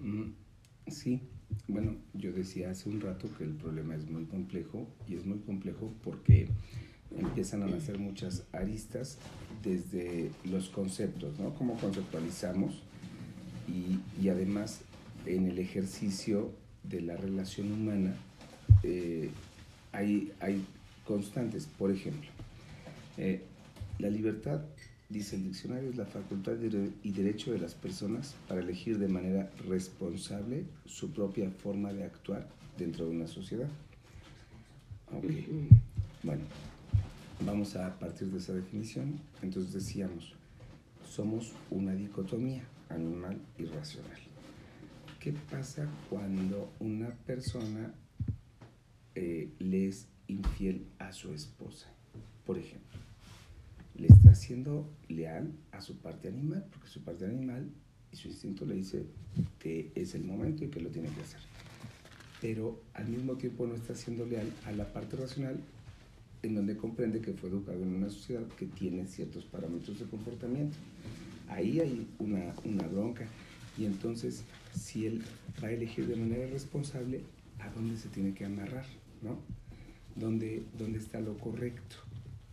[0.02, 0.32] Mm,
[0.88, 1.22] sí,
[1.68, 5.40] bueno, yo decía hace un rato que el problema es muy complejo y es muy
[5.40, 6.50] complejo porque
[7.18, 9.20] empiezan a nacer muchas aristas
[9.64, 11.54] desde los conceptos, ¿no?
[11.54, 12.84] Cómo conceptualizamos
[13.68, 14.82] y, además
[15.26, 16.52] en el ejercicio
[16.84, 18.16] de la relación humana
[18.84, 19.30] eh,
[19.92, 20.64] hay, hay
[21.06, 21.68] constantes.
[21.68, 22.30] Por ejemplo,
[23.18, 23.44] eh,
[24.00, 24.62] la libertad
[25.08, 26.54] Dice el diccionario, es la facultad
[27.04, 32.48] y derecho de las personas para elegir de manera responsable su propia forma de actuar
[32.76, 33.70] dentro de una sociedad.
[36.24, 36.42] Bueno,
[37.46, 39.20] vamos a partir de esa definición.
[39.44, 40.34] Entonces decíamos,
[41.08, 44.20] somos una dicotomía, animal y racional.
[45.20, 47.94] ¿Qué pasa cuando una persona
[49.14, 51.96] eh, le es infiel a su esposa?
[52.46, 53.00] por ejemplo,
[53.98, 57.70] le está siendo leal a su parte animal, porque su parte animal
[58.12, 59.06] y su instinto le dice
[59.60, 61.40] que es el momento y que lo tiene que hacer.
[62.42, 65.60] Pero al mismo tiempo no está siendo leal a la parte racional
[66.44, 70.78] en donde comprende que fue educado en una sociedad que tiene ciertos parámetros de comportamiento.
[71.48, 73.26] Ahí hay una, una bronca.
[73.78, 74.44] Y entonces,
[74.78, 75.24] si él
[75.64, 77.22] va a elegir de manera responsable,
[77.60, 78.86] ¿a dónde se tiene que amarrar?
[79.22, 79.40] ¿no?
[80.16, 81.98] ¿Dónde, dónde está lo correcto?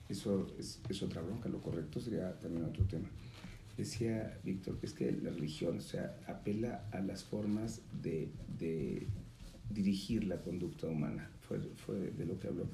[0.09, 1.49] Eso es, es otra bronca.
[1.49, 3.09] Lo correcto sería también otro tema
[3.77, 9.07] decía Víctor, es que la religión, o sea, apela a las formas de, de
[9.71, 12.67] dirigir la conducta humana, fue, fue, de lo que habló.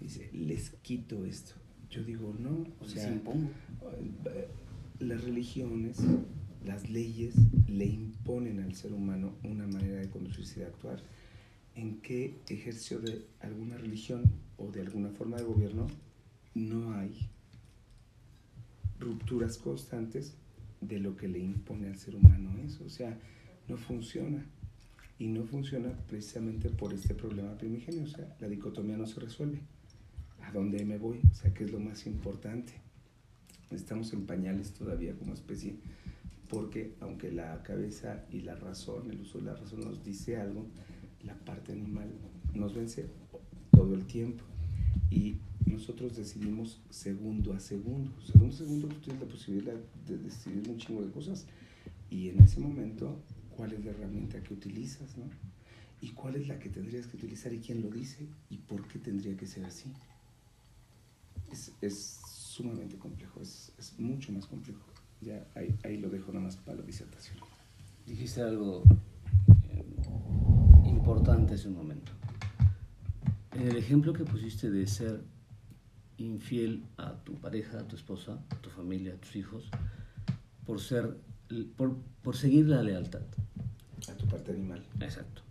[0.00, 1.54] Dice, les quito esto.
[1.90, 3.14] Yo digo, no, o sea,
[4.98, 5.98] las religiones,
[6.64, 7.34] las leyes
[7.68, 11.02] le imponen al ser humano una manera de conducirse y de actuar.
[11.74, 14.22] ¿En qué ejercicio de alguna religión
[14.58, 15.86] o de alguna forma de gobierno
[16.54, 17.28] no hay
[18.98, 20.34] rupturas constantes
[20.80, 22.84] de lo que le impone al ser humano eso.
[22.84, 23.18] O sea,
[23.68, 24.44] no funciona.
[25.18, 28.04] Y no funciona precisamente por este problema primigenio.
[28.04, 29.60] O sea, la dicotomía no se resuelve.
[30.42, 31.20] ¿A dónde me voy?
[31.30, 32.72] O sea, ¿qué es lo más importante?
[33.70, 35.76] Estamos en pañales todavía como especie,
[36.50, 40.66] porque aunque la cabeza y la razón, el uso de la razón nos dice algo,
[41.24, 42.10] la parte animal
[42.54, 43.06] nos vence
[43.70, 44.44] todo el tiempo.
[45.10, 48.10] Y nosotros decidimos segundo a segundo.
[48.20, 49.74] Segundo a segundo tú tienes la posibilidad
[50.06, 51.46] de decidir un chingo de cosas.
[52.10, 53.18] Y en ese momento,
[53.56, 55.16] ¿cuál es la herramienta que utilizas?
[55.16, 55.24] ¿no?
[56.00, 58.26] ¿Y cuál es la que tendrías que utilizar y quién lo dice?
[58.50, 59.92] ¿Y por qué tendría que ser así?
[61.50, 64.80] Es, es sumamente complejo, es, es, mucho más complejo.
[65.20, 67.36] Ya ahí, ahí, lo dejo nada más para la disertación.
[68.06, 68.82] Dijiste algo
[71.02, 72.12] importante un momento.
[73.56, 75.24] En el ejemplo que pusiste de ser
[76.16, 79.68] infiel a tu pareja, a tu esposa, a tu familia, a tus hijos,
[80.64, 81.18] por ser,
[81.76, 83.22] por, por seguir la lealtad.
[84.08, 84.84] A tu parte animal.
[85.00, 85.42] Exacto.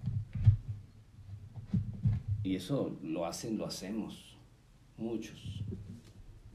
[2.43, 4.37] Y eso lo hacen, lo hacemos,
[4.97, 5.65] muchos.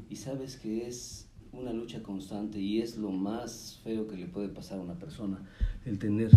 [0.09, 4.49] Y sabes que es una lucha constante y es lo más feo que le puede
[4.49, 5.47] pasar a una persona,
[5.85, 6.31] el tener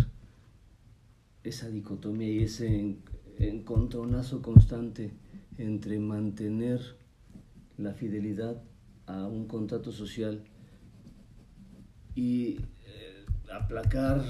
[1.43, 2.95] esa dicotomía y ese
[3.37, 5.11] encontronazo constante
[5.57, 6.79] entre mantener
[7.77, 8.61] la fidelidad
[9.05, 10.43] a un contrato social
[12.15, 14.23] y eh, aplacar,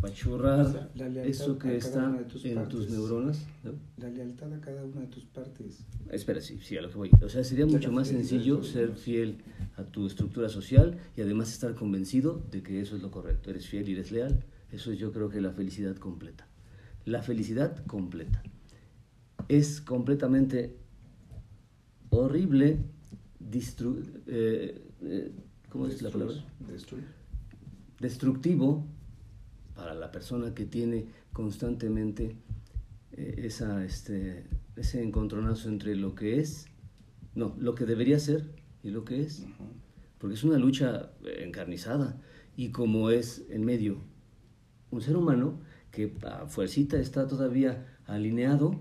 [0.00, 0.90] pachurrar
[1.24, 3.46] eso que está en tus neuronas.
[3.98, 5.84] La lealtad a cada una de tus partes.
[6.10, 7.10] Espera, sí, sí, a lo que voy.
[7.22, 9.38] O sea, sería mucho más sencillo ser fiel
[9.76, 13.50] a tu estructura social y además estar convencido de que eso es lo correcto.
[13.50, 14.44] Eres fiel y eres leal.
[14.74, 16.48] Eso es yo creo que la felicidad completa.
[17.04, 18.42] La felicidad completa.
[19.46, 20.76] Es completamente
[22.10, 22.80] horrible,
[24.26, 25.32] eh, eh,
[25.68, 26.44] ¿cómo es la palabra?
[28.00, 28.84] Destructivo
[29.76, 32.34] para la persona que tiene constantemente
[33.12, 36.66] eh, esa, este, ese encontronazo entre lo que es,
[37.36, 38.50] no, lo que debería ser
[38.82, 39.46] y lo que es.
[40.18, 42.20] Porque es una lucha encarnizada.
[42.56, 44.13] Y como es en medio
[44.94, 48.80] un ser humano que a fuercita está todavía alineado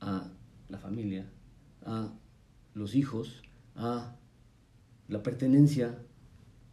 [0.00, 0.30] a
[0.68, 1.30] la familia,
[1.84, 2.12] a
[2.74, 3.42] los hijos
[3.74, 4.16] a
[5.08, 5.98] la pertenencia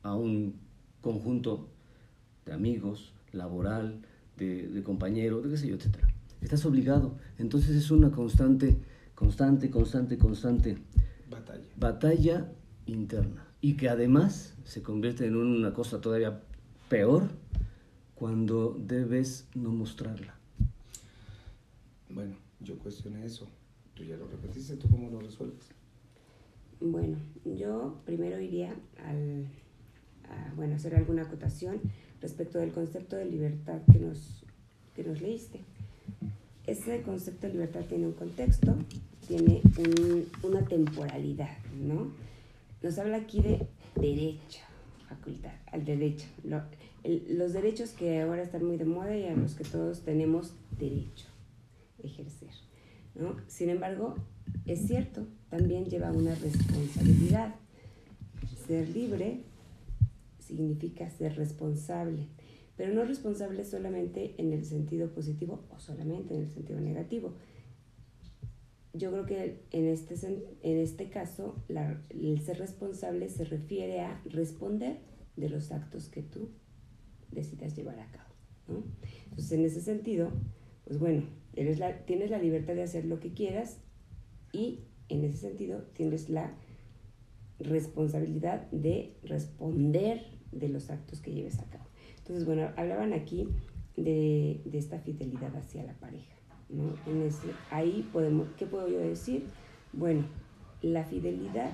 [0.04, 0.56] a un
[1.02, 1.69] conjunto
[2.45, 4.02] de amigos, laboral,
[4.38, 5.97] de, compañeros, de qué sé yo, etc.
[6.41, 7.17] Estás obligado.
[7.38, 8.78] Entonces es una constante,
[9.15, 10.78] constante, constante, constante
[11.30, 11.67] batalla.
[11.78, 12.52] batalla
[12.86, 13.45] interna.
[13.62, 16.41] Y que además se convierte en una cosa todavía
[16.88, 17.30] peor
[18.19, 20.36] cuando debes no mostrarla.
[22.10, 23.47] Bueno, yo cuestioné eso.
[23.95, 25.69] Tú ya lo repetiste, ¿tú cómo lo resuelves?
[26.82, 29.47] Bueno, yo primero iría al,
[30.29, 31.79] a bueno, hacer alguna acotación
[32.21, 34.43] respecto del concepto de libertad que nos,
[34.95, 35.62] que nos leíste.
[36.67, 38.75] Ese concepto de libertad tiene un contexto,
[39.27, 39.62] tiene
[40.43, 42.12] una temporalidad, ¿no?
[42.83, 43.65] Nos habla aquí de
[43.96, 44.60] derecho,
[45.08, 46.27] facultad, al derecho.
[47.04, 51.27] Los derechos que ahora están muy de moda y a los que todos tenemos derecho
[52.04, 52.52] a ejercer,
[53.15, 53.37] ¿no?
[53.47, 54.15] Sin embargo,
[54.65, 57.56] es cierto, también lleva una responsabilidad.
[58.67, 59.43] Ser libre
[60.39, 62.27] significa ser responsable,
[62.75, 67.33] pero no responsable solamente en el sentido positivo o solamente en el sentido negativo.
[68.93, 70.15] Yo creo que en este,
[70.62, 71.56] en este caso
[72.10, 75.00] el ser responsable se refiere a responder
[75.35, 76.50] de los actos que tú
[77.32, 78.30] decidas llevar a cabo.
[79.25, 80.32] Entonces, en ese sentido,
[80.86, 81.23] pues bueno,
[81.56, 83.80] eres la, tienes la libertad de hacer lo que quieras
[84.52, 86.54] y en ese sentido, tienes la
[87.60, 91.86] responsabilidad de responder de los actos que lleves a cabo.
[92.19, 93.50] Entonces, bueno, hablaban aquí
[93.98, 96.36] de, esta fidelidad hacia la pareja.
[96.69, 96.94] ¿no?
[97.08, 99.46] En ese, ahí podemos, ¿qué puedo yo decir?
[99.92, 100.25] Bueno,
[100.82, 101.71] la fidelidad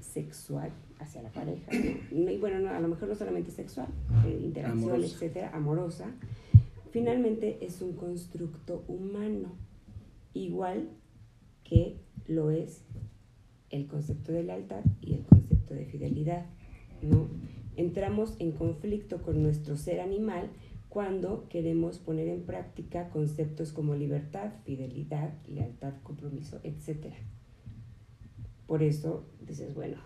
[0.00, 1.70] sexual hacia la pareja,
[2.10, 3.88] y bueno, a lo mejor no solamente sexual,
[4.26, 6.10] eh, interacción, etcétera, amorosa,
[6.90, 9.52] finalmente es un constructo humano,
[10.34, 10.88] igual
[11.64, 11.96] que
[12.26, 12.82] lo es
[13.70, 16.46] el concepto de lealtad y el concepto de fidelidad,
[17.02, 17.28] ¿no?
[17.76, 20.50] Entramos en conflicto con nuestro ser animal
[20.88, 27.12] cuando queremos poner en práctica conceptos como libertad, fidelidad, lealtad, compromiso, etc.
[28.66, 29.98] Por eso dices, bueno,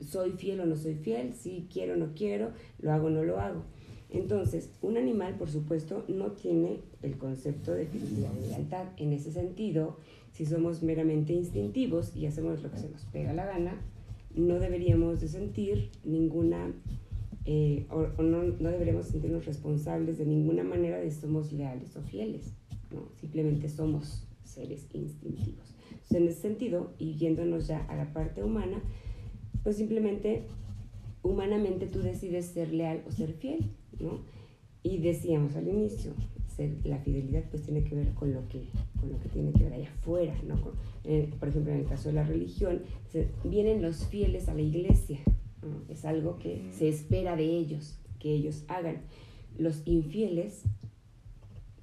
[0.00, 3.22] soy fiel o no soy fiel, si quiero o no quiero, lo hago o no
[3.24, 3.62] lo hago.
[4.10, 8.86] Entonces, un animal, por supuesto, no tiene el concepto de fidelidad y lealtad.
[8.96, 9.98] En ese sentido,
[10.32, 13.74] si somos meramente instintivos y hacemos lo que se nos pega la gana,
[14.34, 16.72] no deberíamos de sentir ninguna,
[17.44, 22.54] eh, o, no, no, deberíamos sentirnos responsables de ninguna manera de somos leales o fieles.
[22.90, 23.08] ¿no?
[23.20, 25.74] Simplemente somos seres instintivos.
[25.90, 28.80] Entonces, en ese sentido, y yéndonos ya a la parte humana,
[29.62, 30.44] pues simplemente
[31.22, 34.20] humanamente tú decides ser leal o ser fiel, ¿no?
[34.82, 36.12] Y decíamos al inicio,
[36.56, 38.68] ser, la fidelidad pues tiene que ver con lo que,
[39.00, 40.56] con lo que tiene que ver allá afuera, ¿no?
[41.04, 42.82] Eh, por ejemplo, en el caso de la religión,
[43.44, 45.18] vienen los fieles a la iglesia,
[45.88, 49.02] es algo que se espera de ellos, que ellos hagan.
[49.58, 50.62] Los infieles,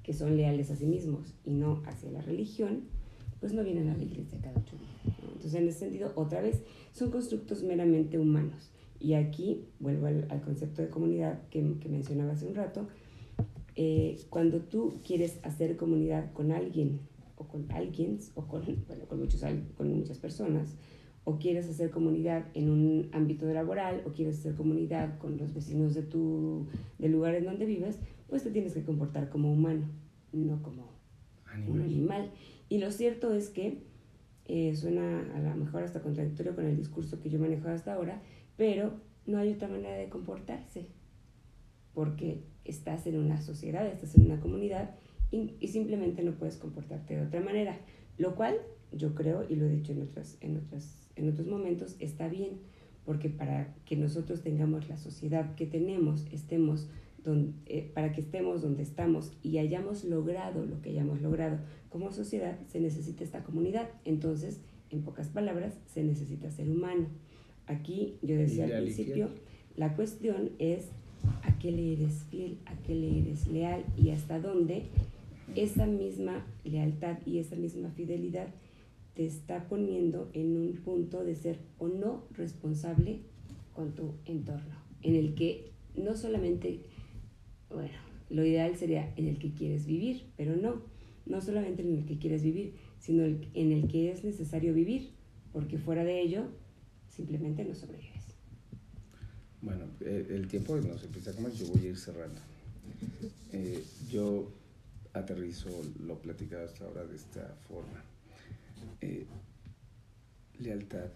[0.02, 2.84] que son leales a sí mismos y no hacia la religión,
[3.40, 4.95] pues no vienen a la iglesia cada ocho días.
[5.46, 8.72] Entonces, en ese sentido, otra vez, son constructos meramente humanos.
[8.98, 12.88] Y aquí vuelvo al, concepto de comunidad que, mencionaba hace un rato.
[13.76, 16.98] Eh, cuando tú quieres hacer comunidad con alguien
[17.36, 19.44] o con alguien o con, bueno, con, muchos,
[19.76, 20.74] con muchas personas,
[21.22, 25.94] o quieres hacer comunidad en un ámbito laboral, o quieres hacer comunidad con los vecinos
[25.94, 26.66] de tu,
[26.98, 29.86] del lugar en donde vives, pues te tienes que comportar como humano,
[30.32, 30.90] no como
[31.68, 32.32] un animal.
[32.68, 33.86] Y lo cierto es que
[34.48, 37.94] eh, suena a lo mejor hasta contradictorio con el discurso que yo he manejado hasta
[37.94, 38.22] ahora,
[38.56, 40.86] pero no hay otra manera de comportarse,
[41.94, 44.94] porque estás en una sociedad, estás en una comunidad
[45.30, 47.78] y, simplemente no puedes comportarte de otra manera,
[48.18, 48.56] lo cual
[48.92, 52.60] yo creo, y lo he dicho en, otras, en, otras, en otros momentos, está bien,
[53.04, 56.88] porque para que nosotros tengamos la sociedad que tenemos, estemos
[57.66, 61.58] eh, para que estemos donde estamos y hayamos logrado lo que hayamos logrado
[61.88, 63.88] como sociedad, se necesita esta comunidad.
[64.04, 64.60] Entonces,
[64.90, 67.06] en pocas palabras, se necesita ser humano.
[67.66, 69.30] Aquí yo decía al principio,
[69.76, 70.90] la cuestión es
[71.42, 74.84] a qué le eres fiel, a qué le eres leal y hasta dónde
[75.54, 78.48] esa misma lealtad y esa misma fidelidad
[79.14, 83.20] te está poniendo en un punto de ser o no responsable
[83.74, 86.80] con tu entorno, en el que no solamente
[87.70, 87.98] bueno,
[88.30, 90.82] lo ideal sería en el que quieres vivir, pero no,
[91.26, 95.10] no solamente en el que quieres vivir, sino en el que es necesario vivir,
[95.52, 96.48] porque fuera de ello
[97.08, 98.24] simplemente no sobrevives.
[99.62, 102.40] Bueno, el tiempo nos empieza a comer, yo voy a ir cerrando.
[103.52, 104.50] Eh, yo
[105.12, 105.68] aterrizo
[106.04, 108.04] lo platicado hasta ahora de esta forma.
[109.00, 109.26] Eh,
[110.58, 111.08] lealtad,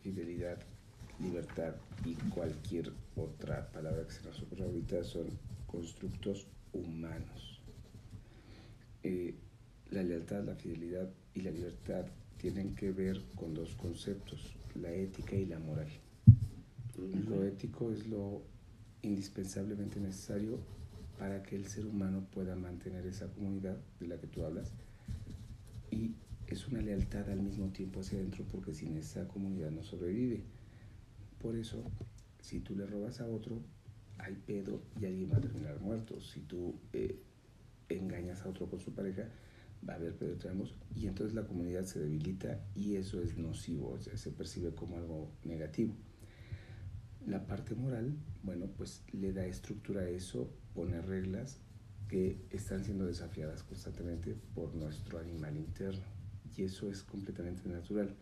[0.00, 0.58] fidelidad,
[1.20, 1.74] libertad
[2.04, 5.26] y cualquier otra palabra que se nos ocurra ahorita son
[5.72, 7.60] constructos humanos.
[9.02, 9.34] Eh,
[9.90, 12.06] la lealtad, la fidelidad y la libertad
[12.36, 15.88] tienen que ver con dos conceptos, la ética y la moral.
[17.28, 18.42] Lo ético es lo
[19.02, 20.58] indispensablemente necesario
[21.18, 24.72] para que el ser humano pueda mantener esa comunidad de la que tú hablas
[25.90, 26.14] y
[26.46, 30.42] es una lealtad al mismo tiempo hacia adentro porque sin esa comunidad no sobrevive.
[31.40, 31.82] Por eso,
[32.40, 33.62] si tú le robas a otro,
[34.22, 36.20] hay pedo y alguien va a terminar muerto.
[36.20, 37.20] Si tú eh,
[37.88, 39.28] engañas a otro con su pareja,
[39.86, 43.36] va a haber pedo entre ambos y entonces la comunidad se debilita y eso es
[43.36, 45.94] nocivo, se percibe como algo negativo.
[47.26, 51.60] La parte moral, bueno, pues le da estructura a eso, pone reglas
[52.08, 56.04] que están siendo desafiadas constantemente por nuestro animal interno.
[56.56, 58.14] Y eso es completamente natural,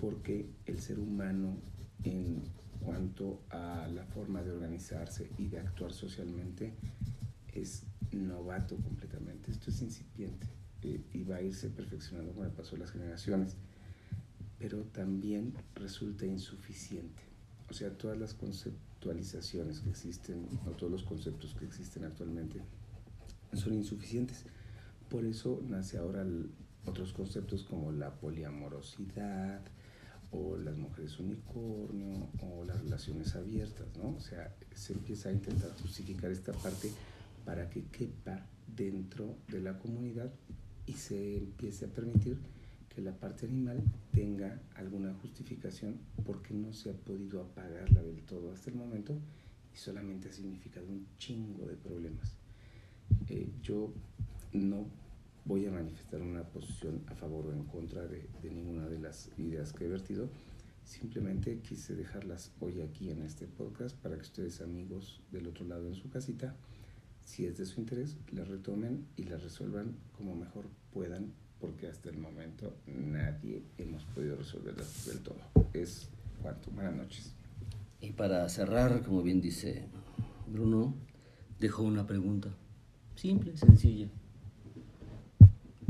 [0.00, 1.58] porque el ser humano
[2.02, 2.42] en
[2.84, 6.74] cuanto a la forma de organizarse y de actuar socialmente
[7.52, 9.50] es novato completamente.
[9.50, 10.46] Esto es incipiente
[10.82, 13.56] eh, y va a irse perfeccionando con el paso de las generaciones,
[14.58, 17.22] pero también resulta insuficiente.
[17.70, 22.60] O sea, todas las conceptualizaciones que existen, o todos los conceptos que existen actualmente,
[23.52, 24.44] son insuficientes.
[25.08, 26.26] Por eso nace ahora
[26.86, 29.62] otros conceptos como la poliamorosidad
[30.34, 34.16] o las mujeres unicornio o las relaciones abiertas, ¿no?
[34.16, 36.90] O sea, se empieza a intentar justificar esta parte
[37.44, 40.32] para que quepa dentro de la comunidad
[40.86, 42.38] y se empiece a permitir
[42.94, 43.82] que la parte animal
[44.12, 49.18] tenga alguna justificación porque no se ha podido apagarla del todo hasta el momento
[49.72, 52.36] y solamente ha significado un chingo de problemas.
[53.28, 53.92] Eh, yo
[54.52, 54.86] no
[55.44, 59.30] voy a manifestar una posición a favor o en contra de, de, ninguna de las
[59.38, 60.28] ideas que he vertido.
[60.84, 65.86] Simplemente quise dejarlas hoy aquí en este podcast para que ustedes amigos del otro lado
[65.86, 66.54] en su casita,
[67.24, 72.10] si es de su interés, las retomen y las resuelvan como mejor puedan, porque hasta
[72.10, 75.40] el momento nadie hemos podido resolverlas del todo.
[75.72, 76.08] Es
[76.42, 76.70] cuanto.
[76.70, 77.32] Buenas noches.
[78.00, 79.86] Y para cerrar, como bien dice
[80.46, 80.94] Bruno,
[81.58, 82.50] dejo una pregunta.
[83.14, 84.10] Simple, sencilla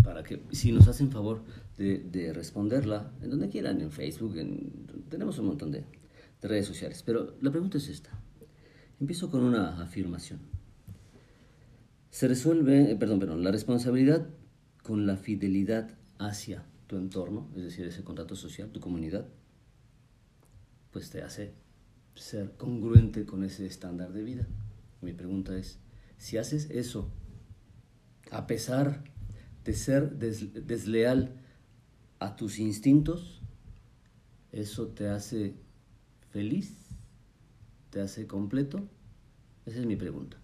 [0.04, 1.42] para que si nos hacen favor
[1.78, 4.34] de, responderla, en donde quieran, en Facebook,
[5.08, 5.84] tenemos un montón de,
[6.40, 7.02] de redes sociales.
[7.04, 8.10] Pero la pregunta es esta.
[9.00, 10.40] Empiezo con una afirmación.
[12.10, 14.28] Se resuelve, eh, perdón, perdón, la responsabilidad
[14.82, 19.26] con la fidelidad hacia tu entorno, es decir, ese contrato social, tu comunidad,
[20.92, 21.54] pues te hace
[22.14, 24.46] ser congruente con ese estándar de vida.
[25.00, 25.80] Mi pregunta es,
[26.18, 27.10] si haces eso,
[28.30, 29.02] a pesar
[29.64, 31.32] de ser desleal
[32.18, 33.40] a tus instintos,
[34.52, 35.54] ¿eso te hace
[36.30, 36.74] feliz?
[37.90, 38.82] ¿Te hace completo?
[39.66, 40.36] Esa es mi pregunta.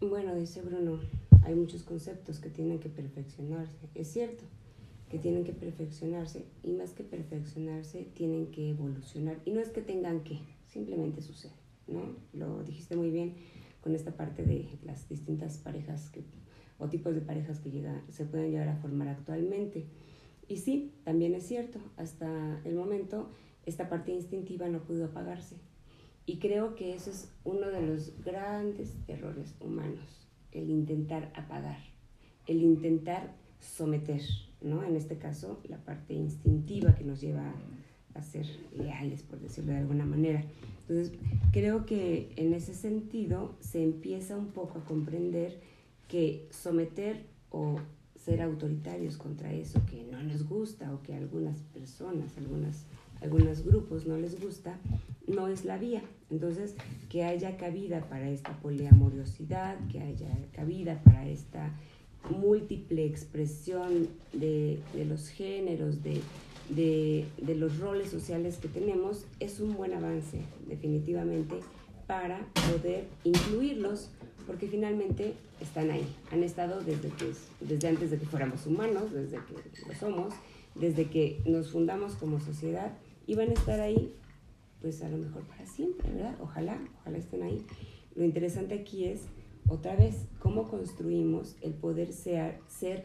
[0.00, 1.00] Bueno, dice Bruno,
[1.44, 3.88] hay muchos conceptos que tienen que perfeccionarse.
[3.94, 4.44] Es cierto
[5.10, 9.38] que tienen que perfeccionarse y más que perfeccionarse, tienen que evolucionar.
[9.44, 11.52] Y no es que tengan que, simplemente sucede,
[11.86, 12.00] ¿no?
[12.32, 13.34] Lo dijiste muy bien
[13.82, 16.24] con esta parte de las distintas parejas que,
[16.78, 17.70] o tipos de parejas que
[18.08, 19.86] se pueden llegar a formar actualmente.
[20.48, 23.30] Y sí, también es cierto, hasta el momento
[23.66, 25.56] esta parte instintiva no pudo apagarse.
[26.24, 31.78] Y creo que eso es uno de los grandes errores humanos, el intentar apagar,
[32.46, 34.20] el intentar someter,
[34.60, 34.84] ¿no?
[34.84, 37.52] En este caso, la parte instintiva que nos lleva
[38.14, 38.46] a ser
[38.76, 40.44] leales, por decirlo de alguna manera.
[40.88, 41.12] Entonces,
[41.52, 45.60] creo que en ese sentido se empieza un poco a comprender
[46.08, 47.76] que someter o
[48.24, 52.84] ser autoritarios contra eso que no nos gusta o que a algunas personas, algunas,
[53.20, 54.78] algunos grupos no les gusta,
[55.26, 56.02] no es la vía.
[56.30, 56.74] Entonces,
[57.08, 61.70] que haya cabida para esta poliamorosidad, que haya cabida para esta
[62.30, 66.20] múltiple expresión de, de los géneros, de,
[66.68, 71.56] de, de, los roles sociales que tenemos, es un buen avance, definitivamente,
[72.06, 74.10] para poder incluirlos,
[74.46, 79.36] porque finalmente están ahí, han estado desde, que, desde antes de que fuéramos humanos, desde
[79.36, 79.54] que
[79.86, 80.34] lo somos,
[80.74, 82.92] desde que nos fundamos como sociedad,
[83.26, 84.12] y van a estar ahí,
[84.80, 86.36] pues a lo mejor para siempre, ¿verdad?
[86.40, 87.64] Ojalá, ojalá estén ahí.
[88.16, 89.22] Lo interesante aquí es,
[89.68, 93.04] otra vez, cómo construimos el poder ser, ser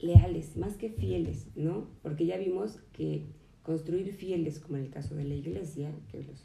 [0.00, 1.86] leales, más que fieles, ¿no?
[2.02, 3.24] Porque ya vimos que
[3.62, 6.44] construir fieles, como en el caso de la iglesia, que, los,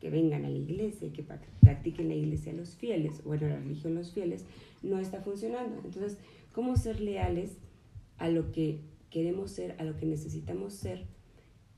[0.00, 1.24] que vengan a la iglesia, que
[1.60, 4.44] practiquen la iglesia los fieles, o bueno, la religión los fieles,
[4.82, 5.80] no está funcionando.
[5.84, 6.18] Entonces,
[6.52, 7.58] ¿cómo ser leales
[8.18, 8.80] a lo que
[9.10, 11.04] queremos ser, a lo que necesitamos ser,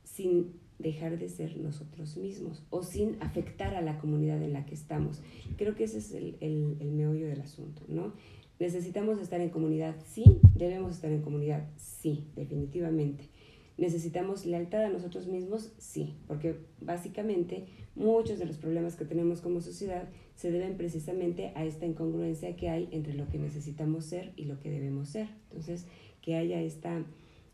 [0.05, 4.75] sin dejar de ser nosotros mismos o sin afectar a la comunidad en la que
[4.75, 5.23] estamos?
[5.57, 8.13] Creo que ese es el, el, el meollo del asunto, ¿no?
[8.59, 9.95] ¿Necesitamos estar en comunidad?
[10.07, 10.41] Sí.
[10.55, 11.65] ¿Debemos estar en comunidad?
[11.77, 13.25] Sí, definitivamente.
[13.77, 15.73] ¿Necesitamos lealtad a nosotros mismos?
[15.77, 21.67] Sí, porque básicamente muchos de los problemas que tenemos como sociedad se deben precisamente a
[21.67, 25.29] esta incongruencia que hay entre lo que necesitamos ser y lo que debemos ser.
[25.51, 25.85] Entonces,
[26.23, 27.05] que haya esta,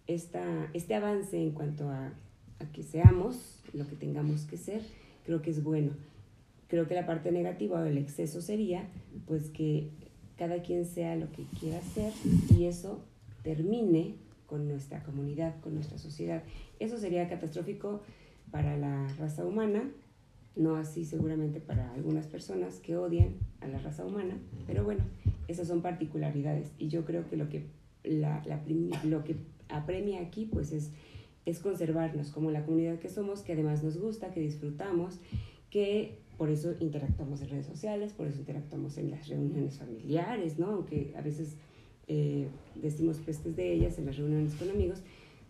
[0.07, 2.13] esta, este avance en cuanto a,
[2.61, 4.83] a que seamos lo que tengamos que ser,
[5.25, 5.91] creo que es bueno.
[6.69, 8.89] Creo que la parte negativa o el exceso sería
[9.27, 9.91] pues que
[10.43, 12.13] cada quien sea lo que quiera ser
[12.59, 13.05] y eso
[13.45, 14.17] termine
[14.49, 16.43] con nuestra comunidad, con nuestra sociedad.
[16.81, 18.01] Eso sería catastrófico
[18.51, 19.89] para la raza humana,
[20.57, 24.37] no así seguramente para algunas personas que odian a la raza humana,
[24.67, 25.05] pero bueno,
[25.47, 27.69] esas son particularidades y yo creo que lo que,
[28.03, 28.43] la,
[29.05, 29.37] lo que
[29.69, 30.91] apremia aquí pues es,
[31.47, 35.21] es conservarnos como la comunidad que somos, que además nos gusta, que disfrutamos,
[35.71, 40.67] que por eso interactuamos en redes sociales, por eso interactuamos en las reuniones familiares, ¿no?
[40.67, 41.57] Aunque a veces
[42.09, 45.03] eh, decimos pestes de ellas en las reuniones con amigos,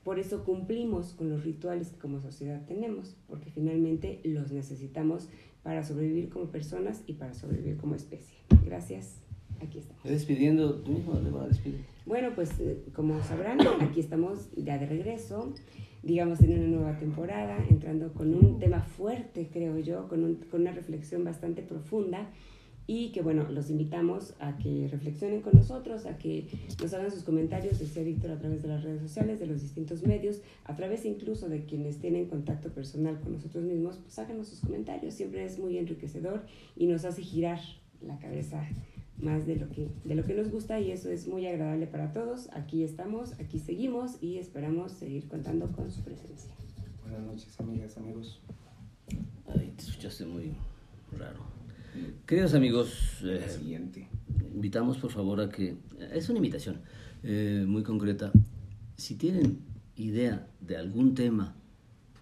[0.05, 5.29] por eso cumplimos con los rituales que como sociedad tenemos, porque finalmente los necesitamos
[5.63, 8.37] para sobrevivir como personas y para sobrevivir como especie.
[8.65, 9.21] Gracias.
[9.61, 10.03] aquí estamos.
[10.03, 11.85] Despidiendo, tú mismo le a despedir.
[12.05, 15.55] Bueno, pues eh, como sabrán, aquí estamos ya de regreso,
[16.03, 20.63] digamos en una nueva temporada, entrando con un tema fuerte, creo yo, con, un, con
[20.63, 22.29] una reflexión bastante profunda
[22.87, 26.49] y que bueno, los invitamos a que reflexionen con nosotros, a que
[26.81, 30.05] nos hagan sus comentarios, decía Víctor, a través de las redes sociales, de los distintos
[30.05, 34.61] medios, a través incluso de quienes tienen contacto personal con nosotros mismos, pues háganos sus
[34.61, 36.45] comentarios, siempre es muy enriquecedor
[36.77, 37.61] y nos hace girar
[38.01, 38.69] la cabeza
[39.23, 42.13] más de lo que de lo que nos gusta y eso es muy agradable para
[42.13, 42.49] todos.
[42.53, 46.51] Aquí estamos, aquí seguimos y esperamos seguir contando con su presencia.
[47.03, 48.41] Buenas noches, amigas, amigos.
[49.47, 50.53] Ay, te escuchaste muy
[51.19, 51.41] raro.
[52.27, 54.09] Queridos amigos, eh, siguiente.
[54.55, 55.77] invitamos por favor a que,
[56.13, 56.81] es una invitación
[57.23, 58.33] eh, muy concreta,
[58.97, 59.59] si tienen
[59.97, 61.55] idea de algún tema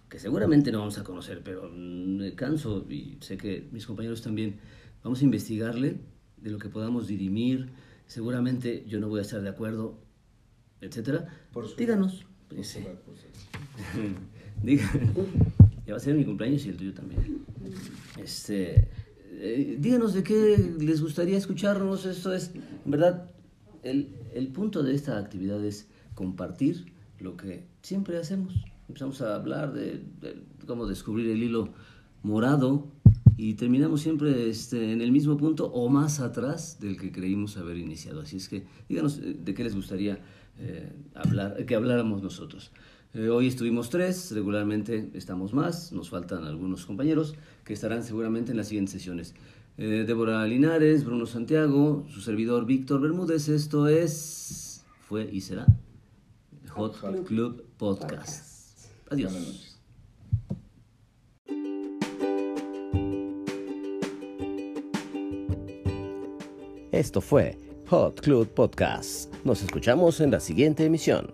[0.09, 4.57] que seguramente no vamos a conocer, pero me canso y sé que mis compañeros también,
[5.03, 6.01] vamos a investigarle
[6.41, 7.69] de lo que podamos dirimir,
[8.07, 9.97] seguramente yo no voy a estar de acuerdo,
[10.81, 11.27] etcétera.
[11.77, 12.25] Díganos.
[15.85, 17.45] ya va a ser mi cumpleaños y el tuyo también.
[18.21, 18.87] Este,
[19.31, 22.05] eh, díganos de qué les gustaría escucharnos.
[22.05, 22.51] Esto es,
[22.85, 23.29] en verdad,
[23.83, 26.85] el, el punto de esta actividad es compartir
[27.19, 28.53] lo que siempre hacemos.
[28.87, 30.03] Empezamos a hablar de,
[30.67, 31.69] cómo descubrir el hilo
[32.23, 32.87] morado
[33.37, 37.77] y terminamos siempre este, en el mismo punto o más atrás del que creímos haber
[37.77, 38.21] iniciado.
[38.21, 40.19] Así es que díganos eh, de qué les gustaría
[40.59, 42.71] eh, hablar, que habláramos nosotros.
[43.13, 48.57] Eh, hoy estuvimos tres, regularmente estamos más, nos faltan algunos compañeros que estarán seguramente en
[48.57, 49.33] las siguientes sesiones.
[49.77, 55.65] Eh, Débora Linares, Bruno Santiago, su servidor Víctor Bermúdez, esto es, fue y será
[56.69, 58.87] Hot, Club, Podcast.
[59.09, 59.70] Adiós.
[66.91, 69.33] Esto fue Hot Club Podcast.
[69.45, 71.31] Nos escuchamos en la siguiente emisión.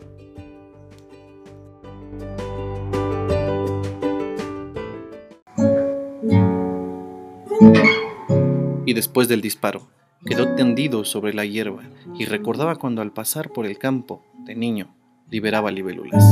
[8.86, 9.90] y después del disparo
[10.26, 11.84] quedó tendido sobre la hierba
[12.18, 14.96] y recordaba cuando al pasar por el campo, de niño,
[15.30, 16.24] liberaba libélulas.